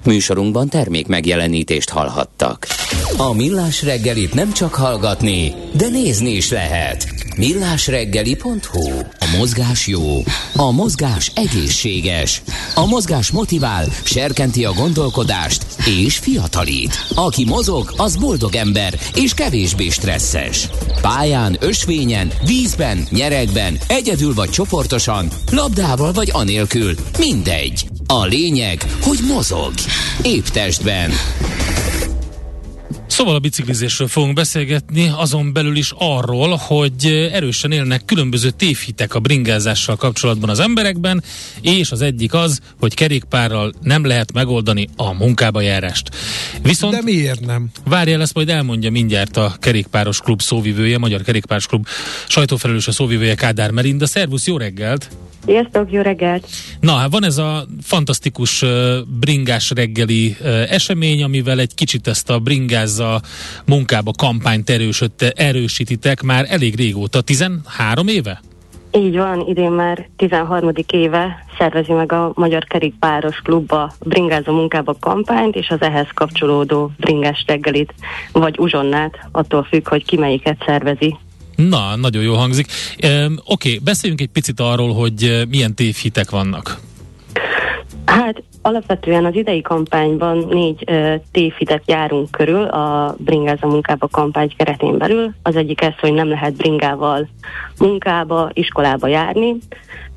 Műsorunkban 0.08 0.70
termék 0.70 1.08
megjelenítést 1.08 1.89
hallhattak. 1.89 2.67
A 3.17 3.34
Millás 3.34 3.84
reggelit 3.84 4.34
nem 4.34 4.54
csak 4.54 4.74
hallgatni, 4.74 5.54
de 5.78 5.88
nézni 5.88 6.30
is 6.30 6.52
lehet. 6.52 7.08
Millásreggeli.hu 7.38 9.00
A 9.00 9.38
mozgás 9.38 9.88
jó, 9.88 10.24
a 10.56 10.72
mozgás 10.72 11.32
egészséges, 11.36 12.41
a 12.76 12.86
mozgás 12.86 13.32
motivál, 13.32 13.86
serkenti 14.04 14.65
a 14.65 14.74
gondolkodást 14.74 15.65
és 15.86 16.17
fiatalít. 16.17 17.06
Aki 17.15 17.46
mozog, 17.46 17.93
az 17.98 18.15
boldog 18.15 18.56
ember 18.56 18.93
és 19.15 19.34
kevésbé 19.34 19.89
stresszes. 19.89 20.70
Pályán, 21.02 21.58
ösvényen, 21.60 22.32
vízben, 22.46 23.08
nyeregben, 23.10 23.78
egyedül 23.88 24.34
vagy 24.34 24.50
csoportosan, 24.50 25.28
labdával 25.52 26.12
vagy 26.12 26.30
anélkül, 26.34 26.93
mindegy. 27.20 27.96
A 28.10 28.26
lényeg, 28.26 28.82
hogy 29.02 29.20
mozog. 29.28 29.74
Épp 30.22 30.46
testben. 30.46 31.12
Szóval 33.17 33.36
a 33.36 33.39
biciklizésről 33.39 34.08
fogunk 34.08 34.34
beszélgetni, 34.34 35.12
azon 35.15 35.53
belül 35.53 35.75
is 35.75 35.93
arról, 35.97 36.56
hogy 36.56 37.30
erősen 37.32 37.71
élnek 37.71 38.06
különböző 38.06 38.49
tévhitek 38.49 39.15
a 39.15 39.19
bringázással 39.19 39.95
kapcsolatban 39.95 40.49
az 40.49 40.60
emberekben, 40.60 41.23
és 41.62 41.91
az 41.91 42.01
egyik 42.01 42.34
az, 42.34 42.60
hogy 42.80 42.93
kerékpárral 42.93 43.73
nem 43.82 44.06
lehet 44.06 44.34
megoldani 44.34 44.88
a 44.95 45.13
munkába 45.13 45.62
járást. 45.62 46.10
Viszont 46.62 46.93
De 46.93 47.01
miért 47.01 47.45
nem? 47.45 47.69
Várjál, 47.86 48.21
ezt 48.21 48.34
majd 48.34 48.49
elmondja 48.49 48.91
mindjárt 48.91 49.38
a 49.38 49.56
kerékpáros 49.60 50.19
klub 50.19 50.41
szóvivője, 50.41 50.97
Magyar 50.97 51.21
Kerékpáros 51.21 51.67
Klub 51.67 51.88
sajtófelelőse 52.27 52.91
szóvivője 52.91 53.36
Kádár 53.36 53.71
Merinda. 53.71 54.06
Szervusz, 54.06 54.47
jó 54.47 54.58
reggelt! 54.58 55.10
Sziasztok, 55.47 55.91
jó 55.91 56.01
reggelt! 56.01 56.47
Na, 56.80 56.91
hát 56.91 57.12
van 57.12 57.23
ez 57.23 57.38
a 57.38 57.67
fantasztikus 57.82 58.62
uh, 58.62 58.97
bringás 59.19 59.69
reggeli 59.69 60.38
uh, 60.39 60.71
esemény, 60.71 61.23
amivel 61.23 61.60
egy 61.60 61.73
kicsit 61.73 62.08
ezt 62.08 62.30
a 62.30 62.39
bringázza 63.08 63.22
munkába 63.65 64.12
kampányt 64.17 64.70
erősötte, 64.70 65.30
erősítitek 65.30 66.22
már 66.22 66.46
elég 66.50 66.76
régóta, 66.76 67.22
13 67.22 68.08
éve? 68.08 68.41
Így 68.91 69.15
van, 69.15 69.48
idén 69.48 69.72
már 69.72 70.10
13. 70.17 70.72
éve 70.91 71.46
szervezi 71.58 71.91
meg 71.91 72.12
a 72.12 72.32
Magyar 72.36 72.63
Kerékpáros 72.63 73.36
Klubba 73.43 73.93
Bringázó 74.00 74.54
munkába 74.54 74.96
kampányt, 75.00 75.56
és 75.56 75.70
az 75.70 75.82
ehhez 75.82 76.08
kapcsolódó 76.13 76.91
bringás 76.98 77.43
reggelit, 77.48 77.93
vagy 78.32 78.56
uzsonnát, 78.60 79.20
attól 79.32 79.63
függ, 79.63 79.88
hogy 79.88 80.06
ki 80.06 80.17
melyiket 80.17 80.63
szervezi. 80.65 81.17
Na, 81.56 81.96
nagyon 81.96 82.24
jó 82.24 82.34
hangzik. 82.34 82.67
Oké, 82.96 83.34
okay, 83.43 83.80
beszéljünk 83.84 84.22
egy 84.22 84.30
picit 84.30 84.60
arról, 84.60 84.93
hogy 84.93 85.46
milyen 85.50 85.76
tévhitek 85.76 86.30
vannak. 86.30 86.80
Hát 88.08 88.43
alapvetően 88.62 89.26
az 89.26 89.36
idei 89.36 89.62
kampányban 89.62 90.38
négy 90.50 90.84
uh, 90.91 91.13
tévhitet 91.32 91.84
járunk 91.86 92.32
körül 92.32 92.63
a 92.63 93.15
Bringáza 93.17 93.67
munkába 93.67 94.08
kampány 94.08 94.54
keretén 94.58 94.98
belül. 94.98 95.34
Az 95.43 95.56
egyik 95.56 95.82
ez, 95.82 95.93
hogy 96.00 96.13
nem 96.13 96.28
lehet 96.28 96.54
bringával 96.54 97.28
munkába, 97.80 98.50
iskolába 98.54 99.08
járni, 99.08 99.56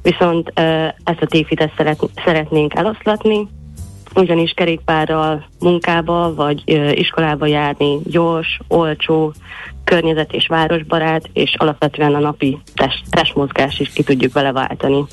viszont 0.03 0.49
uh, 0.49 0.85
ezt 0.85 1.21
a 1.21 1.27
tévhitet 1.27 1.73
szeret, 1.77 2.01
szeretnénk 2.25 2.75
eloszlatni, 2.75 3.49
ugyanis 4.15 4.53
kerékpárral 4.53 5.49
munkába 5.59 6.35
vagy 6.35 6.63
ö, 6.67 6.91
iskolába 6.91 7.47
járni 7.47 7.99
gyors, 8.05 8.59
olcsó, 8.69 9.35
környezet 9.85 10.33
és 10.33 10.47
városbarát, 10.47 11.31
és 11.33 11.55
alapvetően 11.57 12.15
a 12.15 12.19
napi 12.19 12.59
test, 12.75 13.03
testmozgás 13.11 13.81
is 13.81 13.89
ki 13.89 14.03
tudjuk 14.03 14.33
vele 14.33 14.53
váltani. 14.53 15.05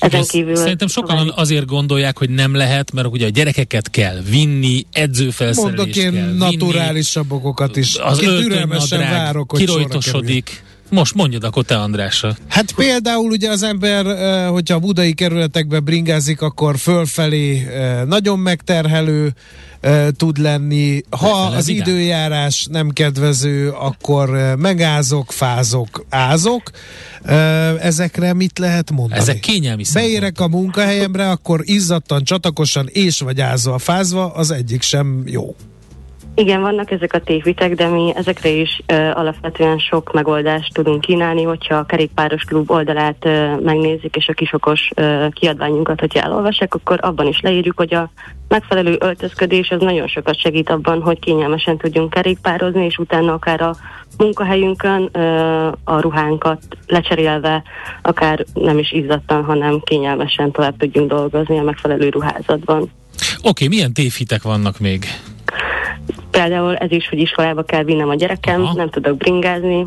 Ezen 0.00 0.20
Ezt 0.20 0.30
kívül... 0.30 0.56
Szerintem 0.56 0.88
sokan 0.88 1.32
azért 1.36 1.66
gondolják, 1.66 2.18
hogy 2.18 2.30
nem 2.30 2.54
lehet, 2.54 2.92
mert 2.92 3.06
ugye 3.06 3.26
a 3.26 3.28
gyerekeket 3.28 3.90
kell 3.90 4.20
vinni, 4.30 4.86
edzőfelszerelést 4.92 5.76
Mondok 5.76 5.96
én 5.96 6.12
kell 6.12 6.34
naturálisabb 6.34 7.32
okokat 7.32 7.76
is. 7.76 7.96
Az 7.96 8.18
türelmesen 8.18 9.00
várok, 9.00 9.50
hogy 9.50 9.60
kirojtosodik. 9.60 10.63
Most 10.90 11.14
mondjad 11.14 11.44
akkor 11.44 11.64
te, 11.64 11.78
Andrásra. 11.78 12.36
Hát 12.48 12.72
például 12.72 13.30
ugye 13.30 13.50
az 13.50 13.62
ember, 13.62 14.04
hogyha 14.48 14.74
a 14.74 14.78
budai 14.78 15.14
kerületekbe 15.14 15.80
bringázik, 15.80 16.40
akkor 16.40 16.78
fölfelé 16.78 17.66
nagyon 18.06 18.38
megterhelő 18.38 19.34
tud 20.16 20.38
lenni. 20.38 21.00
Ha 21.10 21.42
az 21.42 21.68
időjárás 21.68 22.66
nem 22.70 22.90
kedvező, 22.90 23.70
akkor 23.70 24.54
megázok, 24.58 25.32
fázok, 25.32 26.04
ázok. 26.08 26.70
Ezekre 27.80 28.34
mit 28.34 28.58
lehet 28.58 28.90
mondani? 28.90 29.20
Ezek 29.20 29.40
kényelmi 29.40 29.84
Beérek 29.92 30.40
a 30.40 30.48
munkahelyemre, 30.48 31.30
akkor 31.30 31.60
izzadtan, 31.62 32.24
csatakosan 32.24 32.88
és 32.92 33.20
vagy 33.20 33.40
ázva, 33.40 33.78
fázva, 33.78 34.32
az 34.32 34.50
egyik 34.50 34.82
sem 34.82 35.22
jó. 35.26 35.56
Igen, 36.36 36.60
vannak 36.60 36.90
ezek 36.90 37.12
a 37.12 37.20
tévhitek, 37.20 37.74
de 37.74 37.88
mi 37.88 38.12
ezekre 38.16 38.48
is 38.48 38.82
ö, 38.86 38.94
alapvetően 38.94 39.78
sok 39.78 40.12
megoldást 40.12 40.72
tudunk 40.72 41.00
kínálni, 41.00 41.42
hogyha 41.42 41.74
a 41.74 41.84
kerékpáros 41.84 42.42
klub 42.42 42.70
oldalát 42.70 43.24
ö, 43.24 43.56
megnézik, 43.60 44.16
és 44.16 44.28
a 44.28 44.32
kisokos 44.32 44.90
ö, 44.94 45.26
kiadványunkat, 45.30 46.00
hogyha 46.00 46.20
elolvassák, 46.20 46.74
akkor 46.74 46.98
abban 47.02 47.26
is 47.26 47.40
leírjuk, 47.40 47.76
hogy 47.76 47.94
a 47.94 48.10
megfelelő 48.48 48.96
öltözködés 49.00 49.70
az 49.70 49.80
nagyon 49.80 50.06
sokat 50.06 50.40
segít 50.40 50.70
abban, 50.70 51.02
hogy 51.02 51.18
kényelmesen 51.18 51.76
tudjunk 51.76 52.10
kerékpározni, 52.10 52.84
és 52.84 52.98
utána 52.98 53.32
akár 53.32 53.60
a 53.60 53.76
munkahelyünkön 54.18 55.08
ö, 55.12 55.20
a 55.84 56.00
ruhánkat 56.00 56.62
lecserélve, 56.86 57.62
akár 58.02 58.44
nem 58.54 58.78
is 58.78 58.92
izzadtan, 58.92 59.44
hanem 59.44 59.80
kényelmesen 59.80 60.50
tovább 60.50 60.76
tudjunk 60.76 61.08
dolgozni 61.08 61.58
a 61.58 61.62
megfelelő 61.62 62.08
ruházatban. 62.08 62.82
Oké, 62.82 62.90
okay, 63.42 63.68
milyen 63.68 63.92
tévhitek 63.92 64.42
vannak 64.42 64.78
még? 64.78 65.06
Például 66.30 66.76
ez 66.76 66.90
is, 66.90 67.08
hogy 67.08 67.18
iskolába 67.18 67.62
kell 67.62 67.82
vinnem 67.82 68.08
a 68.08 68.14
gyerekem, 68.14 68.62
Aha. 68.62 68.74
nem 68.74 68.90
tudok 68.90 69.16
bringázni, 69.16 69.86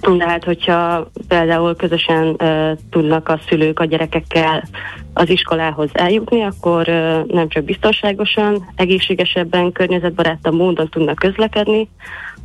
de 0.00 0.28
hát, 0.28 0.44
hogyha 0.44 1.10
például 1.28 1.76
közösen 1.76 2.26
uh, 2.26 2.78
tudnak 2.90 3.28
a 3.28 3.40
szülők 3.48 3.80
a 3.80 3.84
gyerekekkel 3.84 4.68
az 5.12 5.28
iskolához 5.28 5.90
eljutni, 5.92 6.42
akkor 6.42 6.88
uh, 6.88 7.26
nem 7.26 7.48
csak 7.48 7.64
biztonságosan, 7.64 8.68
egészségesebben, 8.76 9.72
környezetbarátabb 9.72 10.54
módon 10.54 10.88
tudnak 10.88 11.16
közlekedni, 11.16 11.88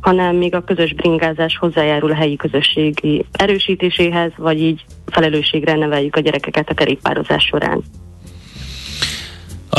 hanem 0.00 0.36
még 0.36 0.54
a 0.54 0.64
közös 0.64 0.94
bringázás 0.94 1.56
hozzájárul 1.56 2.10
a 2.10 2.14
helyi 2.14 2.36
közösségi 2.36 3.24
erősítéséhez, 3.32 4.32
vagy 4.36 4.60
így 4.60 4.84
felelősségre 5.06 5.74
neveljük 5.74 6.16
a 6.16 6.20
gyerekeket 6.20 6.70
a 6.70 6.74
kerékpározás 6.74 7.44
során. 7.44 7.82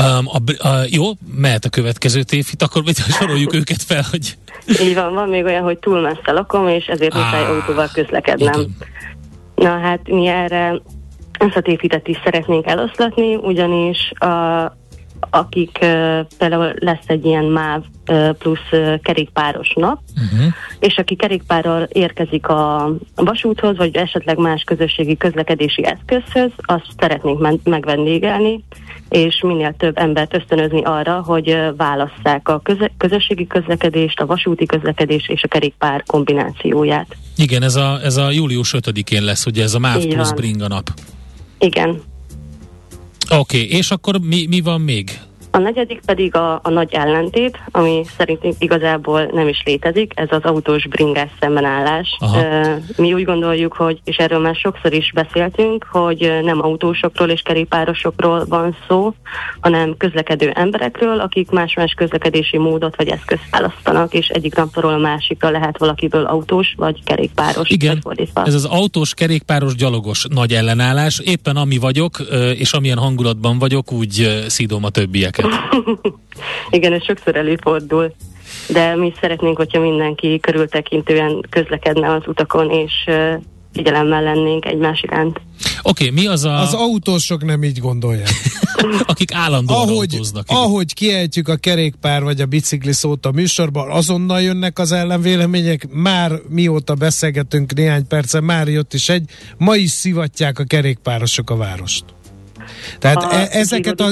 Um, 0.01 0.27
a, 0.27 0.67
a, 0.67 0.83
jó, 0.89 1.03
mehet 1.35 1.65
a 1.65 1.69
következő 1.69 2.23
tévhit, 2.23 2.61
akkor 2.61 2.83
mit 2.83 2.97
soroljuk 2.97 3.53
őket 3.59 3.83
fel, 3.83 4.03
hogy... 4.11 4.37
Így 4.81 4.93
van, 4.93 5.13
van 5.13 5.29
még 5.29 5.43
olyan, 5.43 5.63
hogy 5.63 5.77
túl 5.77 6.01
messze 6.01 6.31
lakom, 6.31 6.67
és 6.67 6.85
ezért 6.85 7.13
muszáj 7.13 7.45
autóval 7.45 7.89
közlekednem. 7.93 8.53
Igen. 8.53 8.75
Na 9.55 9.79
hát 9.79 9.99
mi 10.07 10.27
erre 10.27 10.81
ezt 11.31 11.55
a 11.55 11.61
tévhitet 11.61 12.07
is 12.07 12.17
szeretnénk 12.23 12.67
eloszlatni, 12.67 13.35
ugyanis 13.35 14.11
a, 14.11 14.63
akik 15.29 15.77
például 16.37 16.73
lesz 16.79 17.05
egy 17.05 17.25
ilyen 17.25 17.45
MÁV 17.45 17.83
plusz 18.37 18.69
kerékpáros 19.01 19.73
nap, 19.75 19.99
uh-huh. 20.15 20.53
és 20.79 20.97
aki 20.97 21.15
kerékpárral 21.15 21.83
érkezik 21.83 22.47
a 22.47 22.93
vasúthoz, 23.15 23.77
vagy 23.77 23.95
esetleg 23.95 24.37
más 24.37 24.63
közösségi 24.63 25.17
közlekedési 25.17 25.85
eszközhöz, 25.85 26.51
azt 26.57 26.87
szeretnénk 26.99 27.63
megvendégelni, 27.63 28.63
és 29.09 29.41
minél 29.41 29.73
több 29.77 29.97
embert 29.97 30.35
ösztönözni 30.35 30.81
arra, 30.83 31.21
hogy 31.21 31.57
válasszák 31.77 32.49
a 32.49 32.61
közösségi 32.97 33.47
közlekedést, 33.47 34.19
a 34.19 34.25
vasúti 34.25 34.65
közlekedést 34.65 35.29
és 35.29 35.43
a 35.43 35.47
kerékpár 35.47 36.03
kombinációját. 36.07 37.15
Igen, 37.37 37.63
ez 37.63 37.75
a, 37.75 37.99
ez 38.03 38.17
a 38.17 38.31
július 38.31 38.75
5-én 38.77 39.23
lesz, 39.23 39.45
ugye 39.45 39.63
ez 39.63 39.73
a 39.73 39.79
MÁV 39.79 40.05
plusz 40.05 40.31
Bringa 40.31 40.67
nap. 40.67 40.89
Igen. 41.59 42.01
Oké, 43.29 43.37
okay, 43.37 43.77
és 43.77 43.91
akkor 43.91 44.19
mi, 44.19 44.45
mi 44.49 44.61
van 44.61 44.81
még? 44.81 45.19
A 45.55 45.59
negyedik 45.59 46.01
pedig 46.05 46.35
a, 46.35 46.59
a 46.63 46.69
nagy 46.69 46.93
ellentét, 46.93 47.59
ami 47.71 48.05
szerintünk 48.17 48.55
igazából 48.59 49.29
nem 49.33 49.47
is 49.47 49.61
létezik, 49.65 50.11
ez 50.15 50.27
az 50.29 50.43
autós 50.43 50.87
bringás 50.87 51.29
szembenállás. 51.39 52.17
Aha. 52.19 52.41
Mi 52.95 53.13
úgy 53.13 53.23
gondoljuk, 53.23 53.73
hogy, 53.73 53.99
és 54.03 54.15
erről 54.15 54.39
már 54.39 54.55
sokszor 54.55 54.93
is 54.93 55.11
beszéltünk, 55.13 55.87
hogy 55.91 56.39
nem 56.43 56.63
autósokról 56.63 57.29
és 57.29 57.41
kerékpárosokról 57.41 58.45
van 58.45 58.75
szó, 58.87 59.13
hanem 59.59 59.97
közlekedő 59.97 60.49
emberekről, 60.49 61.19
akik 61.19 61.49
más-más 61.49 61.93
közlekedési 61.93 62.57
módot 62.57 62.95
vagy 62.95 63.07
eszközt 63.07 63.49
választanak, 63.51 64.13
és 64.13 64.27
egyik 64.27 64.55
napról 64.55 64.93
a 64.93 64.97
másikra 64.97 65.49
lehet 65.49 65.77
valakiből 65.77 66.25
autós 66.25 66.73
vagy 66.77 67.03
kerékpáros. 67.03 67.69
Igen, 67.69 68.03
ez 68.33 68.53
az 68.53 68.65
autós, 68.65 69.13
kerékpáros, 69.13 69.75
gyalogos 69.75 70.25
nagy 70.29 70.53
ellenállás. 70.53 71.19
Éppen 71.19 71.55
ami 71.55 71.77
vagyok, 71.77 72.17
és 72.55 72.73
amilyen 72.73 72.97
hangulatban 72.97 73.59
vagyok, 73.59 73.91
úgy 73.91 74.43
szídom 74.47 74.83
a 74.83 74.89
többieket. 74.89 75.42
Igen, 76.69 76.93
ez 76.93 77.03
sokszor 77.03 77.35
előfordul. 77.35 78.13
De 78.67 78.95
mi 78.95 79.13
szeretnénk, 79.21 79.57
hogyha 79.57 79.79
mindenki 79.79 80.39
körültekintően 80.39 81.45
közlekedne 81.49 82.13
az 82.13 82.21
utakon, 82.27 82.71
és 82.71 82.93
figyelemmel 83.73 84.23
lennénk 84.23 84.65
egymás 84.65 85.01
iránt. 85.01 85.41
Oké, 85.81 86.09
okay, 86.09 86.23
mi 86.23 86.27
az 86.27 86.43
a... 86.43 86.59
Az 86.59 86.73
autósok 86.73 87.45
nem 87.45 87.63
így 87.63 87.79
gondolják. 87.79 88.29
Akik 89.05 89.33
állandóan 89.33 89.79
ahogy, 89.79 90.13
autóznak. 90.13 90.45
Ahogy 90.47 90.93
kiejtjük 90.93 91.47
a 91.47 91.55
kerékpár 91.55 92.23
vagy 92.23 92.41
a 92.41 92.45
bicikli 92.45 92.91
szót 92.91 93.25
a 93.25 93.31
műsorban, 93.31 93.91
azonnal 93.91 94.41
jönnek 94.41 94.79
az 94.79 94.91
ellenvélemények. 94.91 95.87
Már 95.91 96.31
mióta 96.49 96.93
beszélgetünk 96.93 97.73
néhány 97.73 98.07
perce, 98.07 98.39
már 98.39 98.67
jött 98.67 98.93
is 98.93 99.09
egy. 99.09 99.29
Ma 99.57 99.75
is 99.75 99.89
szivatják 99.89 100.59
a 100.59 100.63
kerékpárosok 100.63 101.49
a 101.49 101.55
várost. 101.55 102.03
Tehát 102.99 103.23
a 103.23 103.33
e- 103.33 103.47
ezeket 103.51 104.01
a... 104.01 104.09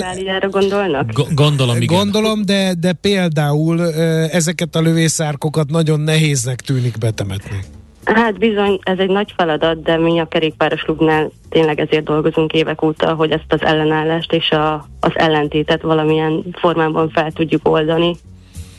gondolnak? 0.49 1.11
G- 1.11 1.33
gondolom, 1.33 1.81
igen. 1.81 1.97
Gondolom, 1.97 2.45
de, 2.45 2.73
de 2.79 2.93
például 2.93 3.93
ezeket 4.31 4.75
a 4.75 4.81
lövészárkokat 4.81 5.69
nagyon 5.69 5.99
nehéznek 5.99 6.61
tűnik 6.61 6.97
betemetni. 6.97 7.59
Hát 8.03 8.37
bizony, 8.37 8.79
ez 8.83 8.99
egy 8.99 9.09
nagy 9.09 9.33
feladat, 9.37 9.81
de 9.81 9.97
mi 9.97 10.19
a 10.19 10.25
kerékpáros 10.25 10.81
klubnál 10.81 11.31
tényleg 11.49 11.79
ezért 11.79 12.03
dolgozunk 12.03 12.53
évek 12.53 12.81
óta, 12.81 13.13
hogy 13.13 13.31
ezt 13.31 13.53
az 13.53 13.61
ellenállást 13.61 14.33
és 14.33 14.51
a, 14.51 14.87
az 14.99 15.11
ellentétet 15.13 15.81
valamilyen 15.81 16.43
formában 16.51 17.09
fel 17.09 17.31
tudjuk 17.31 17.67
oldani 17.67 18.15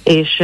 és 0.05 0.43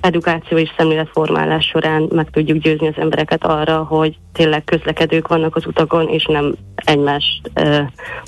edukáció 0.00 0.58
és 0.58 0.70
szemléletformálás 0.76 1.66
során 1.66 2.08
meg 2.12 2.30
tudjuk 2.30 2.58
győzni 2.58 2.86
az 2.86 2.94
embereket 2.96 3.44
arra, 3.44 3.84
hogy 3.84 4.16
tényleg 4.32 4.64
közlekedők 4.64 5.28
vannak 5.28 5.56
az 5.56 5.66
utakon, 5.66 6.08
és 6.08 6.24
nem 6.24 6.54
egymást 6.74 7.50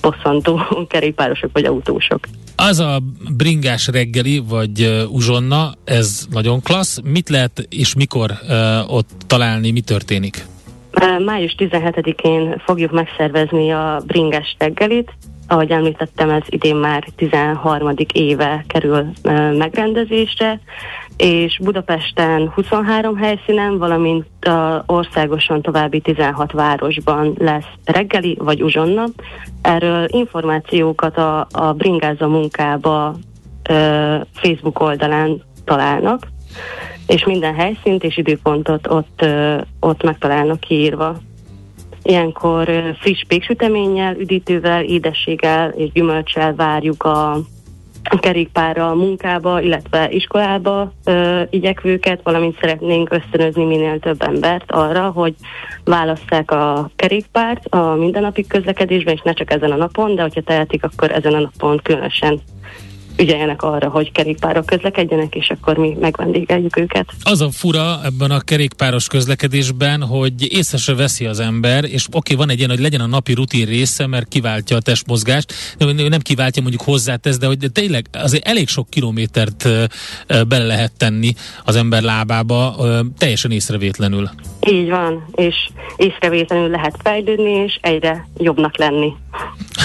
bosszantó 0.00 0.60
kerékpárosok 0.88 1.50
vagy 1.52 1.64
autósok. 1.64 2.20
Az 2.56 2.78
a 2.78 3.02
bringás 3.36 3.86
reggeli, 3.86 4.42
vagy 4.48 5.06
uzsonna, 5.10 5.72
ez 5.84 6.26
nagyon 6.30 6.60
klassz. 6.60 7.00
Mit 7.04 7.28
lehet 7.28 7.66
és 7.68 7.94
mikor 7.94 8.30
uh, 8.30 8.92
ott 8.94 9.08
találni, 9.26 9.70
mi 9.70 9.80
történik? 9.80 10.44
Május 11.24 11.54
17-én 11.58 12.62
fogjuk 12.64 12.90
megszervezni 12.90 13.70
a 13.70 14.02
bringás 14.06 14.56
reggelit, 14.58 15.12
ahogy 15.50 15.70
említettem, 15.70 16.30
ez 16.30 16.42
idén 16.46 16.76
már 16.76 17.04
13. 17.16 17.94
éve 18.12 18.64
kerül 18.68 19.10
megrendezésre, 19.58 20.60
és 21.16 21.58
Budapesten 21.62 22.50
23 22.54 23.16
helyszínen, 23.16 23.78
valamint 23.78 24.44
a 24.44 24.82
országosan 24.86 25.62
további 25.62 26.00
16 26.00 26.52
városban 26.52 27.34
lesz 27.38 27.68
reggeli 27.84 28.36
vagy 28.40 28.62
uzsonna. 28.62 29.04
Erről 29.62 30.06
információkat 30.08 31.16
a, 31.16 31.46
a 31.50 31.72
Bringáza 31.72 32.28
munkába 32.28 33.14
ö, 33.68 34.16
Facebook 34.32 34.80
oldalán 34.80 35.42
találnak, 35.64 36.26
és 37.06 37.24
minden 37.24 37.54
helyszínt 37.54 38.04
és 38.04 38.16
időpontot 38.16 38.86
ott, 38.86 39.22
ö, 39.22 39.56
ott 39.80 40.02
megtalálnak 40.02 40.60
kiírva. 40.60 41.16
Ilyenkor 42.02 42.94
friss 43.00 43.24
péksüteménnyel, 43.28 44.16
üdítővel, 44.16 44.84
édességgel 44.84 45.70
és 45.70 45.92
gyümölcsel 45.92 46.54
várjuk 46.54 47.02
a, 47.02 47.32
a 48.02 48.18
kerékpárra, 48.20 48.90
a 48.90 48.94
munkába, 48.94 49.60
illetve 49.60 50.10
iskolába 50.10 50.92
ö, 51.04 51.42
igyekvőket, 51.50 52.20
valamint 52.22 52.58
szeretnénk 52.60 53.12
ösztönözni 53.12 53.64
minél 53.64 53.98
több 53.98 54.22
embert 54.22 54.72
arra, 54.72 55.10
hogy 55.10 55.34
válasszák 55.84 56.50
a 56.50 56.90
kerékpárt 56.96 57.66
a 57.66 57.94
mindennapi 57.94 58.46
közlekedésben, 58.46 59.14
és 59.14 59.20
ne 59.24 59.32
csak 59.32 59.50
ezen 59.50 59.70
a 59.70 59.76
napon, 59.76 60.14
de 60.14 60.22
hogyha 60.22 60.40
tehetik, 60.40 60.84
akkor 60.84 61.10
ezen 61.10 61.34
a 61.34 61.40
napon 61.40 61.80
különösen 61.82 62.40
ügyeljenek 63.20 63.62
arra, 63.62 63.88
hogy 63.88 64.12
kerékpárok 64.12 64.66
közlekedjenek, 64.66 65.34
és 65.34 65.50
akkor 65.50 65.76
mi 65.76 65.96
megvendégeljük 66.00 66.76
őket. 66.76 67.06
Az 67.22 67.40
a 67.40 67.50
fura 67.50 68.00
ebben 68.04 68.30
a 68.30 68.40
kerékpáros 68.40 69.06
közlekedésben, 69.06 70.02
hogy 70.02 70.52
észre 70.52 70.78
se 70.78 70.94
veszi 70.94 71.26
az 71.26 71.40
ember, 71.40 71.84
és 71.84 72.06
oké, 72.06 72.16
okay, 72.18 72.36
van 72.36 72.50
egy 72.50 72.58
ilyen, 72.58 72.70
hogy 72.70 72.80
legyen 72.80 73.00
a 73.00 73.06
napi 73.06 73.32
rutin 73.32 73.66
része, 73.66 74.06
mert 74.06 74.28
kiváltja 74.28 74.76
a 74.76 74.80
testmozgást, 74.80 75.52
nem 75.78 76.20
kiváltja, 76.20 76.62
mondjuk 76.62 76.82
hozzátesz, 76.82 77.38
de 77.38 77.46
hogy 77.46 77.58
tényleg 77.72 78.06
azért 78.12 78.46
elég 78.46 78.68
sok 78.68 78.90
kilométert 78.90 79.68
bele 80.48 80.64
lehet 80.64 80.92
tenni 80.96 81.34
az 81.64 81.76
ember 81.76 82.02
lábába, 82.02 82.76
teljesen 83.18 83.50
észrevétlenül. 83.50 84.30
Így 84.68 84.88
van, 84.88 85.24
és 85.34 85.54
észrevétlenül 85.96 86.68
lehet 86.68 86.96
fejlődni, 87.02 87.50
és 87.50 87.78
egyre 87.80 88.28
jobbnak 88.38 88.78
lenni. 88.78 89.06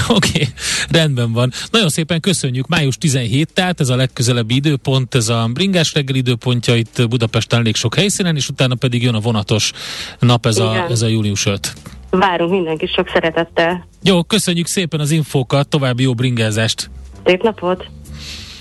Oké, 0.07 0.29
okay, 0.29 0.47
rendben 0.89 1.31
van. 1.31 1.51
Nagyon 1.71 1.89
szépen 1.89 2.19
köszönjük. 2.19 2.67
Május 2.67 2.97
17, 2.97 3.53
tehát 3.53 3.79
ez 3.79 3.89
a 3.89 3.95
legközelebbi 3.95 4.55
időpont, 4.55 5.15
ez 5.15 5.29
a 5.29 5.49
bringás 5.53 5.93
reggel 5.93 6.15
időpontja 6.15 6.75
itt 6.75 7.07
Budapesten 7.09 7.59
elég 7.59 7.75
sok 7.75 7.95
helyszínen, 7.95 8.35
és 8.35 8.49
utána 8.49 8.75
pedig 8.75 9.03
jön 9.03 9.15
a 9.15 9.19
vonatos 9.19 9.71
nap, 10.19 10.45
ez, 10.45 10.57
a, 10.57 10.85
ez 10.89 11.01
a 11.01 11.07
július 11.07 11.45
5. 11.45 11.73
Várunk 12.09 12.51
mindenki 12.51 12.85
sok 12.85 13.09
szeretettel. 13.13 13.87
Jó, 14.03 14.23
köszönjük 14.23 14.65
szépen 14.65 14.99
az 14.99 15.11
infókat, 15.11 15.67
további 15.67 16.03
jó 16.03 16.13
bringázást. 16.13 16.89
Szép 17.25 17.43
napot! 17.43 17.85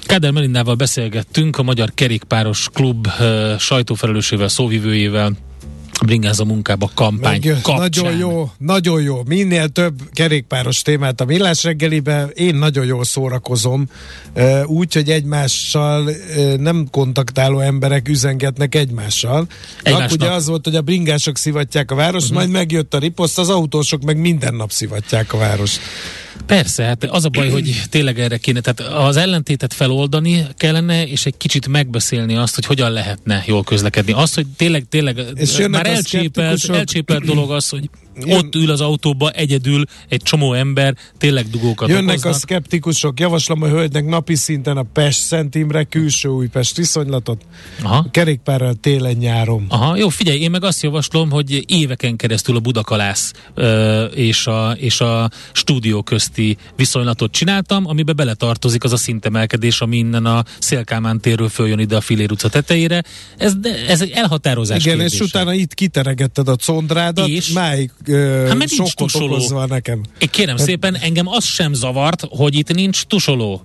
Káder 0.06 0.30
Melindával 0.30 0.74
beszélgettünk, 0.74 1.58
a 1.58 1.62
Magyar 1.62 1.90
Kerékpáros 1.94 2.68
Klub 2.72 3.06
uh, 3.06 3.58
sajtófelelősével, 3.58 4.48
szóvivőjével 4.48 5.32
bringáz 6.04 6.38
munkába 6.38 6.90
kampány 6.94 7.40
Meg, 7.44 7.56
kapcsán. 7.62 7.78
Nagyon 7.78 8.16
jó, 8.16 8.50
nagyon 8.58 9.02
jó. 9.02 9.22
Minél 9.26 9.68
több 9.68 9.94
kerékpáros 10.12 10.82
témát 10.82 11.20
a 11.20 11.24
millás 11.24 11.62
reggelibe, 11.62 12.26
én 12.34 12.54
nagyon 12.54 12.84
jól 12.84 13.04
szórakozom, 13.04 13.88
úgy, 14.64 14.94
hogy 14.94 15.10
egymással 15.10 16.10
nem 16.58 16.86
kontaktáló 16.90 17.60
emberek 17.60 18.08
üzengetnek 18.08 18.74
egymással. 18.74 19.46
Egymásnak. 19.82 20.20
ugye 20.20 20.30
az 20.30 20.46
volt, 20.46 20.64
hogy 20.64 20.76
a 20.76 20.82
bringások 20.82 21.36
szivatják 21.36 21.90
a 21.90 21.94
város, 21.94 22.22
uh-huh. 22.22 22.38
majd 22.38 22.50
megjött 22.50 22.94
a 22.94 22.98
riposzt, 22.98 23.38
az 23.38 23.48
autósok 23.48 24.02
meg 24.02 24.16
minden 24.16 24.54
nap 24.54 24.70
szivatják 24.70 25.32
a 25.32 25.36
város. 25.36 25.78
Persze, 26.46 26.82
hát 26.82 27.04
az 27.04 27.24
a 27.24 27.28
baj, 27.28 27.50
hogy 27.50 27.82
tényleg 27.90 28.20
erre 28.20 28.36
kéne, 28.36 28.60
tehát 28.60 28.92
az 28.92 29.16
ellentétet 29.16 29.74
feloldani 29.74 30.46
kellene, 30.56 31.06
és 31.06 31.26
egy 31.26 31.36
kicsit 31.36 31.68
megbeszélni 31.68 32.36
azt, 32.36 32.54
hogy 32.54 32.66
hogyan 32.66 32.90
lehetne 32.90 33.42
jól 33.46 33.62
közlekedni. 33.62 34.12
Az, 34.12 34.34
hogy 34.34 34.46
tényleg, 34.56 34.86
tényleg 34.88 35.22
és 35.34 35.66
már 35.70 35.86
elcsépelt, 35.86 36.68
elcsépelt 36.68 37.24
dolog 37.24 37.50
az, 37.50 37.68
hogy 37.68 37.90
Jön... 38.16 38.38
ott 38.38 38.54
ül 38.54 38.70
az 38.70 38.80
autóba 38.80 39.30
egyedül 39.30 39.84
egy 40.08 40.22
csomó 40.22 40.52
ember, 40.52 40.96
tényleg 41.18 41.48
dugókat 41.48 41.88
Jönnek 41.88 42.08
okoznak. 42.08 42.34
a 42.34 42.36
szkeptikusok, 42.36 43.20
javaslom 43.20 43.62
a 43.62 43.66
hölgynek 43.66 44.06
napi 44.06 44.34
szinten 44.34 44.76
a 44.76 44.82
Pest 44.82 45.20
Szent 45.20 45.54
Imre 45.54 45.84
külső 45.84 46.28
Újpest 46.28 46.76
viszonylatot, 46.76 47.42
Aha. 47.82 48.06
kerékpárral 48.10 48.74
télen-nyáron. 48.74 49.66
Aha, 49.68 49.96
jó, 49.96 50.08
figyelj, 50.08 50.38
én 50.38 50.50
meg 50.50 50.64
azt 50.64 50.82
javaslom, 50.82 51.30
hogy 51.30 51.64
éveken 51.66 52.16
keresztül 52.16 52.56
a 52.56 52.60
Budakalász 52.60 53.32
ö, 53.54 54.04
és, 54.04 54.46
a, 54.46 54.70
és 54.70 55.00
a 55.00 55.30
stúdió 55.52 56.02
közti 56.02 56.56
viszonylatot 56.76 57.32
csináltam, 57.32 57.86
amibe 57.86 58.12
beletartozik 58.12 58.84
az 58.84 58.92
a 58.92 58.96
szintemelkedés, 58.96 59.80
ami 59.80 59.96
innen 59.96 60.26
a 60.26 60.44
Szélkámán 60.58 61.20
térről 61.20 61.48
följön 61.48 61.78
ide 61.78 61.96
a 61.96 62.00
Filér 62.00 62.30
utca 62.30 62.48
tetejére. 62.48 63.02
Ez, 63.36 63.52
ez 63.88 64.00
egy 64.02 64.10
elhatározás 64.10 64.84
Igen, 64.84 64.96
kérdése. 64.96 65.24
és 65.24 65.28
utána 65.30 65.54
itt 65.54 65.74
kiteregetted 65.74 66.48
a 66.48 66.56
condrádat, 66.66 67.28
és 67.28 67.52
máig 67.52 67.90
uh, 68.08 68.46
hát 68.46 68.58
nincs 68.58 68.94
tusoló. 68.94 69.64
nekem. 69.66 70.00
Én 70.18 70.28
kérem 70.30 70.56
hát, 70.56 70.66
szépen, 70.66 70.96
engem 70.96 71.28
az 71.28 71.44
sem 71.44 71.72
zavart, 71.72 72.24
hogy 72.28 72.54
itt 72.54 72.74
nincs 72.74 73.02
tusoló. 73.02 73.62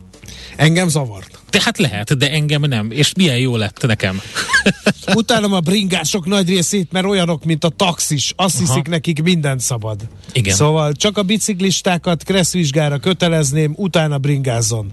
Engem 0.55 0.87
zavart. 0.87 1.39
De 1.49 1.61
hát 1.61 1.77
lehet, 1.77 2.17
de 2.17 2.31
engem 2.31 2.61
nem. 2.61 2.91
És 2.91 3.13
milyen 3.13 3.37
jó 3.37 3.55
lett 3.55 3.85
nekem. 3.85 4.21
Utálom 5.15 5.53
a 5.53 5.59
bringások 5.59 6.25
nagy 6.25 6.49
részét, 6.49 6.91
mert 6.91 7.05
olyanok, 7.05 7.43
mint 7.45 7.63
a 7.63 7.69
taxis. 7.69 8.33
Azt 8.35 8.55
Aha. 8.55 8.65
hiszik 8.65 8.87
nekik 8.87 9.21
mindent 9.21 9.59
szabad. 9.59 10.01
Igen. 10.33 10.55
Szóval 10.55 10.93
csak 10.93 11.17
a 11.17 11.23
biciklistákat 11.23 12.23
kresszvizsgára 12.23 12.97
kötelezném, 12.97 13.73
utána 13.75 14.17
bringázon. 14.17 14.91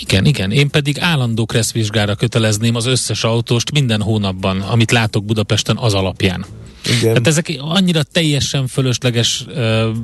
Igen, 0.00 0.24
igen. 0.24 0.50
Én 0.50 0.70
pedig 0.70 0.98
állandó 1.00 1.46
kresszvizsgára 1.46 2.14
kötelezném 2.14 2.74
az 2.74 2.86
összes 2.86 3.24
autóst 3.24 3.72
minden 3.72 4.02
hónapban, 4.02 4.60
amit 4.60 4.90
látok 4.90 5.24
Budapesten 5.24 5.76
az 5.76 5.94
alapján. 5.94 6.44
Igen. 6.86 7.00
Tehát 7.00 7.26
ezek 7.26 7.56
annyira 7.58 8.02
teljesen 8.02 8.66
fölösleges 8.66 9.44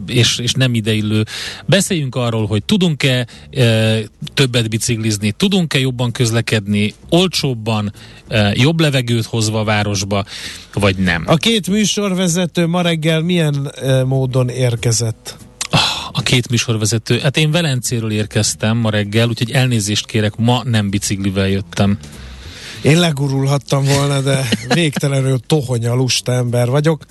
és, 0.07 0.39
és 0.39 0.53
nem 0.53 0.75
ideillő. 0.75 1.25
Beszéljünk 1.67 2.15
arról, 2.15 2.47
hogy 2.47 2.65
tudunk-e 2.65 3.27
többet 4.35 4.69
biciklizni, 4.69 5.33
tudunk-e 5.33 5.79
jobban 5.79 6.13
közlekedni, 6.13 6.95
olcsóbban, 7.09 7.93
jobb 8.53 8.81
levegőt 8.81 9.25
hozva 9.25 9.61
a 9.61 9.65
városba, 9.65 10.25
vagy 10.75 10.97
nem. 10.97 11.23
A 11.27 11.37
két 11.37 11.69
műsorvezető 11.69 12.67
ma 12.67 12.81
reggel 12.81 13.21
milyen 13.21 13.73
módon 14.07 14.49
érkezett? 14.49 15.37
A 16.13 16.23
két 16.23 16.51
műsorvezető. 16.51 17.19
Hát 17.19 17.37
én 17.37 17.51
Velencéről 17.51 18.13
érkeztem 18.13 18.77
ma 18.77 18.91
reggel, 18.91 19.29
úgyhogy 19.29 19.51
elnézést 19.51 20.07
kérek, 20.07 20.37
ma 20.37 20.63
nem 20.65 20.91
biciklivel 20.91 21.49
jöttem. 21.49 21.99
Én 22.83 22.99
legurulhattam 22.99 23.85
volna, 23.85 24.21
de 24.21 24.49
végtelenül 24.75 25.39
tohonya 25.47 25.95
lusta 25.95 26.33
ember 26.33 26.69
vagyok. 26.69 27.05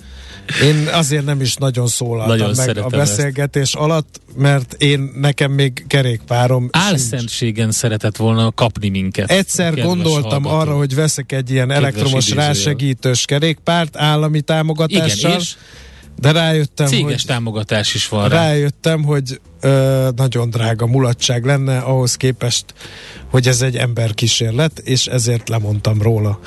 Én 0.62 0.88
azért 0.92 1.24
nem 1.24 1.40
is 1.40 1.54
nagyon 1.54 1.86
szólaltam 1.86 2.36
nagyon 2.36 2.54
meg 2.56 2.78
a 2.78 2.88
beszélgetés 2.88 3.62
ezt. 3.62 3.74
alatt, 3.74 4.20
mert 4.36 4.74
én 4.78 5.12
nekem 5.14 5.52
még 5.52 5.84
kerékpárom 5.86 6.68
Álszentségen 6.72 7.64
sincs. 7.64 7.74
szeretett 7.74 8.16
volna 8.16 8.52
kapni 8.52 8.88
minket. 8.88 9.30
Egyszer 9.30 9.74
gondoltam 9.74 10.42
hallgató. 10.42 10.70
arra, 10.70 10.76
hogy 10.78 10.94
veszek 10.94 11.32
egy 11.32 11.50
ilyen 11.50 11.68
Kedves 11.68 11.84
elektromos 11.84 12.24
idézőjel. 12.24 12.46
rásegítős 12.46 13.24
kerékpárt 13.24 13.96
állami 13.96 14.40
támogatással. 14.40 15.30
Igen, 15.30 15.40
és 15.40 15.54
de 16.16 16.32
rájöttem, 16.32 16.86
Céges 16.86 17.06
hogy, 17.06 17.24
támogatás 17.24 17.94
is 17.94 18.08
van 18.08 18.28
Rájöttem, 18.28 19.02
hogy 19.04 19.40
ö, 19.62 20.08
nagyon 20.16 20.50
drága 20.50 20.86
mulatság 20.86 21.44
lenne 21.44 21.78
ahhoz 21.78 22.16
képest, 22.16 22.64
hogy 23.30 23.48
ez 23.48 23.62
egy 23.62 23.76
emberkísérlet, 23.76 24.78
és 24.78 25.06
ezért 25.06 25.48
lemondtam 25.48 26.02
róla. 26.02 26.38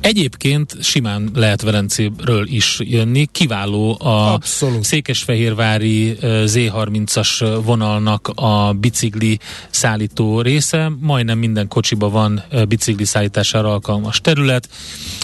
Egyébként 0.00 0.82
simán 0.82 1.30
lehet 1.34 1.62
Velencéről 1.62 2.46
is 2.46 2.78
jönni, 2.82 3.28
kiváló 3.32 3.96
a 4.00 4.32
Abszolút. 4.32 4.84
Székesfehérvári 4.84 6.16
Z30-as 6.22 7.58
vonalnak 7.64 8.30
a 8.34 8.72
bicikli 8.72 9.38
szállító 9.70 10.40
része, 10.40 10.92
majdnem 11.00 11.38
minden 11.38 11.68
kocsiba 11.68 12.10
van 12.10 12.42
bicikli 12.68 13.04
szállítására 13.04 13.72
alkalmas 13.72 14.20
terület, 14.20 14.68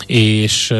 és 0.07 0.75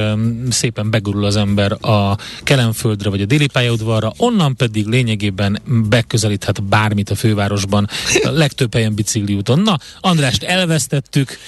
szépen 0.51 0.91
begurul 0.91 1.25
az 1.25 1.37
ember 1.37 1.73
a 1.73 2.17
Kelenföldre 2.43 3.11
vagy 3.11 3.21
a 3.21 3.27
déli 3.27 3.47
pályaudvarra, 3.47 4.13
onnan 4.17 4.57
pedig 4.57 4.87
lényegében 4.87 5.61
beközelíthet 5.89 6.54
bármit 6.63 7.11
a 7.11 7.15
fővárosban, 7.15 7.89
a 8.23 8.31
legtöbb 8.31 8.75
helyen 8.75 8.95
bicikli 8.95 9.35
úton. 9.35 9.61
Na, 9.61 9.79
Andrást 10.01 10.43
elvesztettük, 10.43 11.39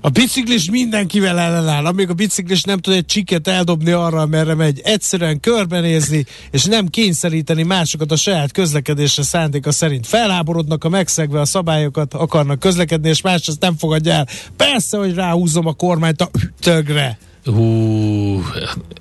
a 0.00 0.08
biciklis 0.08 0.70
mindenkivel 0.70 1.38
ellenáll, 1.38 1.86
amíg 1.86 2.08
a 2.08 2.14
biciklis 2.14 2.62
nem 2.62 2.78
tud 2.78 2.94
egy 2.94 3.06
csiket 3.06 3.48
eldobni 3.48 3.90
arra, 3.90 4.26
merre 4.26 4.54
megy, 4.54 4.80
egyszerűen 4.84 5.40
körbenézni, 5.40 6.24
és 6.50 6.64
nem 6.64 6.86
kényszeríteni 6.86 7.62
másokat 7.62 8.12
a 8.12 8.16
saját 8.16 8.52
közlekedésre 8.52 9.22
szándéka 9.22 9.72
szerint. 9.72 10.06
Felháborodnak 10.06 10.84
a 10.84 10.88
megszegve 10.88 11.40
a 11.40 11.44
szabályokat, 11.44 12.14
akarnak 12.14 12.58
közlekedni, 12.58 13.08
és 13.08 13.20
más 13.20 13.48
azt 13.48 13.60
nem 13.60 13.76
fogadja 13.76 14.12
el. 14.12 14.28
Persze, 14.56 14.98
hogy 14.98 15.14
ráhúzom 15.14 15.66
a 15.66 15.72
kormányt 15.72 16.20
a 16.20 16.30
tögre. 16.60 17.18
Hú, 17.44 18.42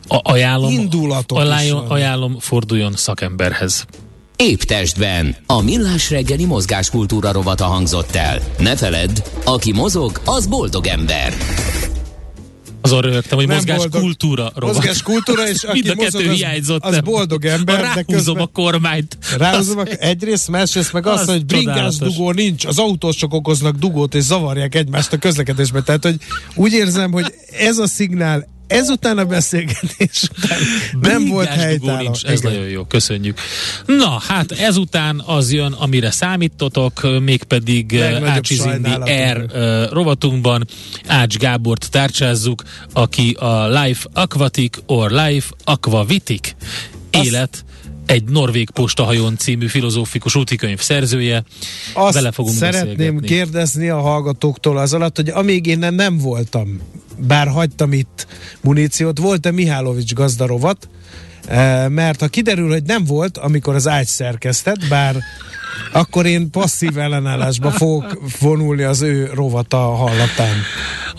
ajánlom, 0.08 0.88
ajánlom, 1.28 1.86
ajánlom, 1.92 2.40
forduljon 2.40 2.94
szakemberhez. 2.96 3.86
Épp 4.38 4.60
testben. 4.60 5.36
A 5.46 5.62
millás 5.62 6.10
reggeli 6.10 6.46
mozgáskultúra 6.46 7.32
rovata 7.32 7.66
hangzott 7.66 8.16
el. 8.16 8.40
Ne 8.58 8.76
feledd, 8.76 9.24
aki 9.46 9.72
mozog, 9.72 10.22
az 10.26 10.48
boldog 10.48 10.88
ember. 10.88 11.34
Azon 12.82 13.02
röhögtem, 13.02 13.38
hogy 13.38 13.48
mozgás 13.48 13.78
boldog, 13.78 14.02
kultúra 14.02 14.52
rovat. 14.56 14.76
Mozgás 14.76 15.02
kultúra, 15.02 15.50
és 15.50 15.64
aki 15.64 15.82
Mind 15.82 16.00
a 16.00 16.04
kettő 16.04 16.18
mozog, 16.18 16.34
hiányzott. 16.34 16.84
Az, 16.84 16.96
az 16.96 17.00
boldog 17.00 17.46
ember. 17.46 17.80
Ráhúzom 17.80 18.06
közben, 18.06 18.38
a 18.38 18.46
kormányt. 18.46 19.18
Ráhúzom 19.38 19.78
az, 19.78 19.98
egyrészt, 20.00 20.48
másrészt 20.48 20.94
meg 20.94 21.08
azt, 21.08 21.30
hogy 21.30 21.46
bringás 21.46 21.96
dugó 21.96 22.32
nincs. 22.32 22.66
Az 22.66 22.80
autósok 22.80 23.34
okoznak 23.34 23.76
dugót, 23.76 24.16
és 24.16 24.24
zavarják 24.24 24.76
egymást 24.76 25.14
a 25.14 25.18
közlekedésbe. 25.18 25.82
Tehát, 25.82 26.04
hogy 26.04 26.18
úgy 26.56 26.74
érzem, 26.74 27.12
hogy 27.12 27.34
ez 27.60 27.78
a 27.78 27.88
szignál 27.88 28.48
ezután 28.68 29.18
a 29.18 29.26
beszélgetés 29.26 30.24
után 30.38 30.60
nem 31.12 31.28
volt 31.28 31.48
helytálló. 31.48 32.02
Nincs, 32.02 32.24
ez 32.24 32.40
Igen. 32.40 32.52
nagyon 32.52 32.68
jó, 32.68 32.84
köszönjük. 32.84 33.40
Na, 33.86 34.22
hát 34.28 34.52
ezután 34.52 35.24
az 35.26 35.52
jön, 35.52 35.72
amire 35.72 36.12
számítotok, 36.12 37.22
mégpedig 37.24 38.00
Ácsi 38.26 38.56
Zindi 38.56 38.90
R 39.32 39.46
rovatunkban 39.92 40.68
Ács 41.08 41.38
Gábort 41.38 41.90
tárcsázzuk, 41.92 42.64
aki 42.94 43.32
a 43.32 43.68
Life 43.82 44.08
Aquatic 44.14 44.78
or 44.86 45.12
Life 45.12 45.54
Aquavitic 45.64 46.56
élet 47.10 47.66
egy 48.06 48.24
Norvég 48.24 48.70
postahajón 48.70 49.38
című 49.38 49.68
filozófikus 49.68 50.36
útikönyv 50.36 50.80
szerzője. 50.80 51.44
Azt 51.94 52.14
Vele 52.14 52.32
fogunk 52.32 52.56
szeretném 52.56 53.20
kérdezni 53.20 53.90
a 53.90 54.00
hallgatóktól 54.00 54.78
az 54.78 54.94
alatt, 54.94 55.16
hogy 55.16 55.30
amíg 55.30 55.66
én 55.66 55.78
nem 55.78 56.18
voltam 56.18 56.80
bár 57.18 57.48
hagytam 57.48 57.94
itt 57.94 58.28
muníciót, 58.62 59.20
volt-e 59.20 59.52
Mihálovics 59.52 60.14
gazdarovat, 60.14 60.90
eh, 61.48 61.90
mert 61.90 62.20
ha 62.20 62.28
kiderül, 62.28 62.70
hogy 62.70 62.84
nem 62.84 63.06
volt, 63.06 63.38
amikor 63.38 63.76
az 63.76 63.88
ágy 63.88 64.08
szerkesztett, 64.08 64.88
bár 64.90 65.16
akkor 65.92 66.26
én 66.26 66.50
passzív 66.50 66.98
ellenállásba 66.98 67.72
fogok 67.72 68.20
vonulni 68.40 68.84
az 68.84 69.02
ő 69.02 69.32
rovata 69.34 69.78
hallatán. 69.78 70.56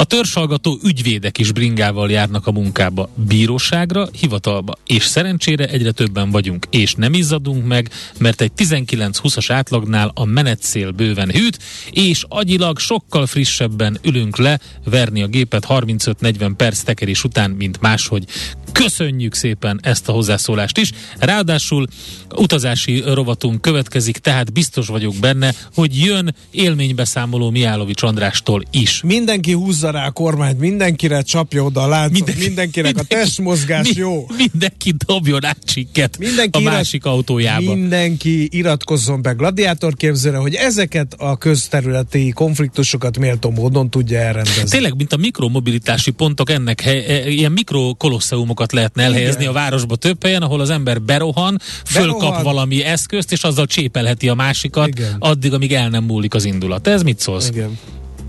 A 0.01 0.05
törzsalgató 0.05 0.79
ügyvédek 0.83 1.39
is 1.39 1.53
bringával 1.53 2.11
járnak 2.11 2.47
a 2.47 2.53
munkába, 2.53 3.11
bíróságra, 3.15 4.09
hivatalba, 4.21 4.75
és 4.87 5.05
szerencsére 5.05 5.67
egyre 5.67 5.91
többen 5.91 6.31
vagyunk, 6.31 6.67
és 6.71 6.95
nem 6.95 7.13
izzadunk 7.13 7.67
meg, 7.67 7.91
mert 8.19 8.41
egy 8.41 8.53
19-20-as 8.57 9.47
átlagnál 9.49 10.11
a 10.15 10.25
menetszél 10.25 10.91
bőven 10.91 11.31
hűt, 11.31 11.59
és 11.91 12.25
agyilag 12.29 12.79
sokkal 12.79 13.27
frissebben 13.27 13.99
ülünk 14.03 14.37
le, 14.37 14.61
verni 14.85 15.23
a 15.23 15.27
gépet 15.27 15.67
35-40 15.69 16.53
perc 16.57 16.81
tekerés 16.81 17.25
után, 17.25 17.51
mint 17.51 17.81
máshogy. 17.81 18.25
Köszönjük 18.73 19.35
szépen 19.35 19.81
ezt 19.83 20.09
a 20.09 20.13
hozzászólást 20.13 20.79
is. 20.79 20.91
Ráadásul 21.19 21.87
utazási 22.35 23.03
rovatunk 23.07 23.61
következik, 23.61 24.19
tehát 24.19 24.48
biztos 24.53 24.87
vagyok 24.87 25.15
benne, 25.21 25.55
hogy 25.75 25.99
jön 26.05 26.35
élménybeszámoló 26.51 27.51
Miálovics 27.51 28.03
Andrástól 28.03 28.63
is. 28.71 29.01
Mindenki 29.05 29.53
húzza 29.53 29.91
rá 29.91 30.07
a 30.07 30.11
kormányt, 30.11 30.59
mindenkire 30.59 31.23
csapja 31.23 31.63
oda 31.63 31.83
a 31.83 31.89
láncot, 31.89 32.13
mindenki, 32.13 32.45
mindenkinek 32.45 32.95
mindenki, 32.95 33.15
a 33.15 33.19
testmozgás 33.19 33.89
mi, 33.89 34.01
jó. 34.01 34.27
Mindenki 34.37 34.95
dobjon 35.07 35.45
át 35.45 35.59
csikket 35.65 36.19
mindenki 36.19 36.59
a 36.59 36.61
irat, 36.61 36.73
másik 36.73 37.05
autójába. 37.05 37.75
Mindenki 37.75 38.49
iratkozzon 38.51 39.23
be 39.23 39.33
gladiátorképzőre, 39.33 40.37
hogy 40.37 40.55
ezeket 40.55 41.15
a 41.19 41.37
közterületi 41.37 42.31
konfliktusokat 42.31 43.19
méltó 43.19 43.51
módon 43.51 43.91
tudja 43.91 44.19
elrendezni. 44.19 44.69
Tényleg, 44.69 44.97
mint 44.97 45.13
a 45.13 45.17
mikromobilitási 45.17 46.11
pontok 46.11 46.51
ennek, 46.51 46.81
he, 46.81 46.91
e, 46.91 47.29
ilyen 47.31 47.53
mikrokolosszeumokat 47.53 48.73
lehetne 48.73 49.03
elhelyezni 49.03 49.41
Igen. 49.41 49.53
a 49.53 49.55
városba 49.55 49.97
több 49.97 50.23
helyen, 50.23 50.43
ahol 50.43 50.61
az 50.61 50.71
ember 50.71 51.03
berohan, 51.03 51.61
fölkap 51.85 52.21
berohan. 52.21 52.43
valami 52.43 52.83
eszközt, 52.83 53.33
és 53.33 53.43
azzal 53.43 53.67
csépelheti 53.67 54.29
a 54.29 54.35
másikat, 54.39 54.89
Igen. 54.89 55.17
addig, 55.19 55.53
amíg 55.53 55.73
el 55.73 55.89
nem 55.89 56.05
múlik 56.05 56.35
az 56.35 56.45
indulat. 56.45 56.87
Ez 56.87 57.03
mit 57.03 57.21
szólsz? 57.21 57.49
Igen 57.49 57.79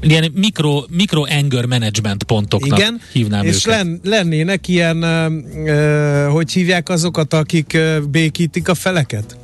ilyen 0.01 0.31
mikro, 0.35 0.83
mikro 0.89 1.23
anger 1.39 1.65
management 1.65 2.23
pontoknak 2.23 2.79
Igen, 2.79 3.01
hívnám 3.13 3.45
és 3.45 3.65
őket. 3.65 3.77
Len, 3.77 3.99
lennének 4.03 4.67
ilyen, 4.67 5.01
ö, 5.01 6.27
hogy 6.31 6.51
hívják 6.51 6.89
azokat, 6.89 7.33
akik 7.33 7.73
ö, 7.73 7.99
békítik 8.09 8.69
a 8.69 8.73
feleket? 8.73 9.37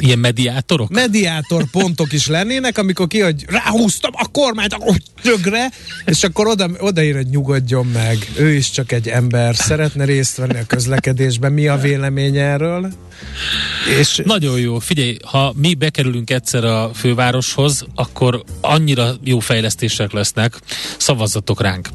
Ilyen 0.00 0.18
mediátorok? 0.18 0.88
Mediátor 0.88 1.64
pontok 1.70 2.12
is 2.12 2.26
lennének, 2.26 2.78
amikor 2.78 3.06
ki, 3.06 3.20
hogy 3.20 3.44
ráhúztam 3.46 4.10
a 4.14 4.28
kormányt, 4.28 4.72
akkor 4.72 4.96
tögre, 5.22 5.70
és 6.04 6.24
akkor 6.24 6.46
oda, 6.46 6.70
odaír, 6.78 7.14
hogy 7.14 7.26
nyugodjon 7.26 7.86
meg. 7.86 8.30
Ő 8.36 8.54
is 8.54 8.70
csak 8.70 8.92
egy 8.92 9.08
ember, 9.08 9.56
szeretne 9.56 10.04
részt 10.04 10.36
venni 10.36 10.58
a 10.58 10.66
közlekedésben. 10.66 11.52
Mi 11.52 11.66
a 11.66 11.76
vélemény 11.76 12.36
erről? 12.36 12.92
És... 13.98 14.20
Nagyon 14.24 14.58
jó. 14.58 14.78
Figyelj, 14.78 15.16
ha 15.24 15.52
mi 15.56 15.74
bekerülünk 15.74 16.30
egyszer 16.30 16.64
a 16.64 16.90
fővároshoz, 16.94 17.84
akkor 17.94 18.42
annyira 18.60 19.14
jó 19.24 19.38
fejlesztések 19.38 20.12
lesznek, 20.12 20.60
szavazzatok 20.96 21.60
ránk. 21.60 21.88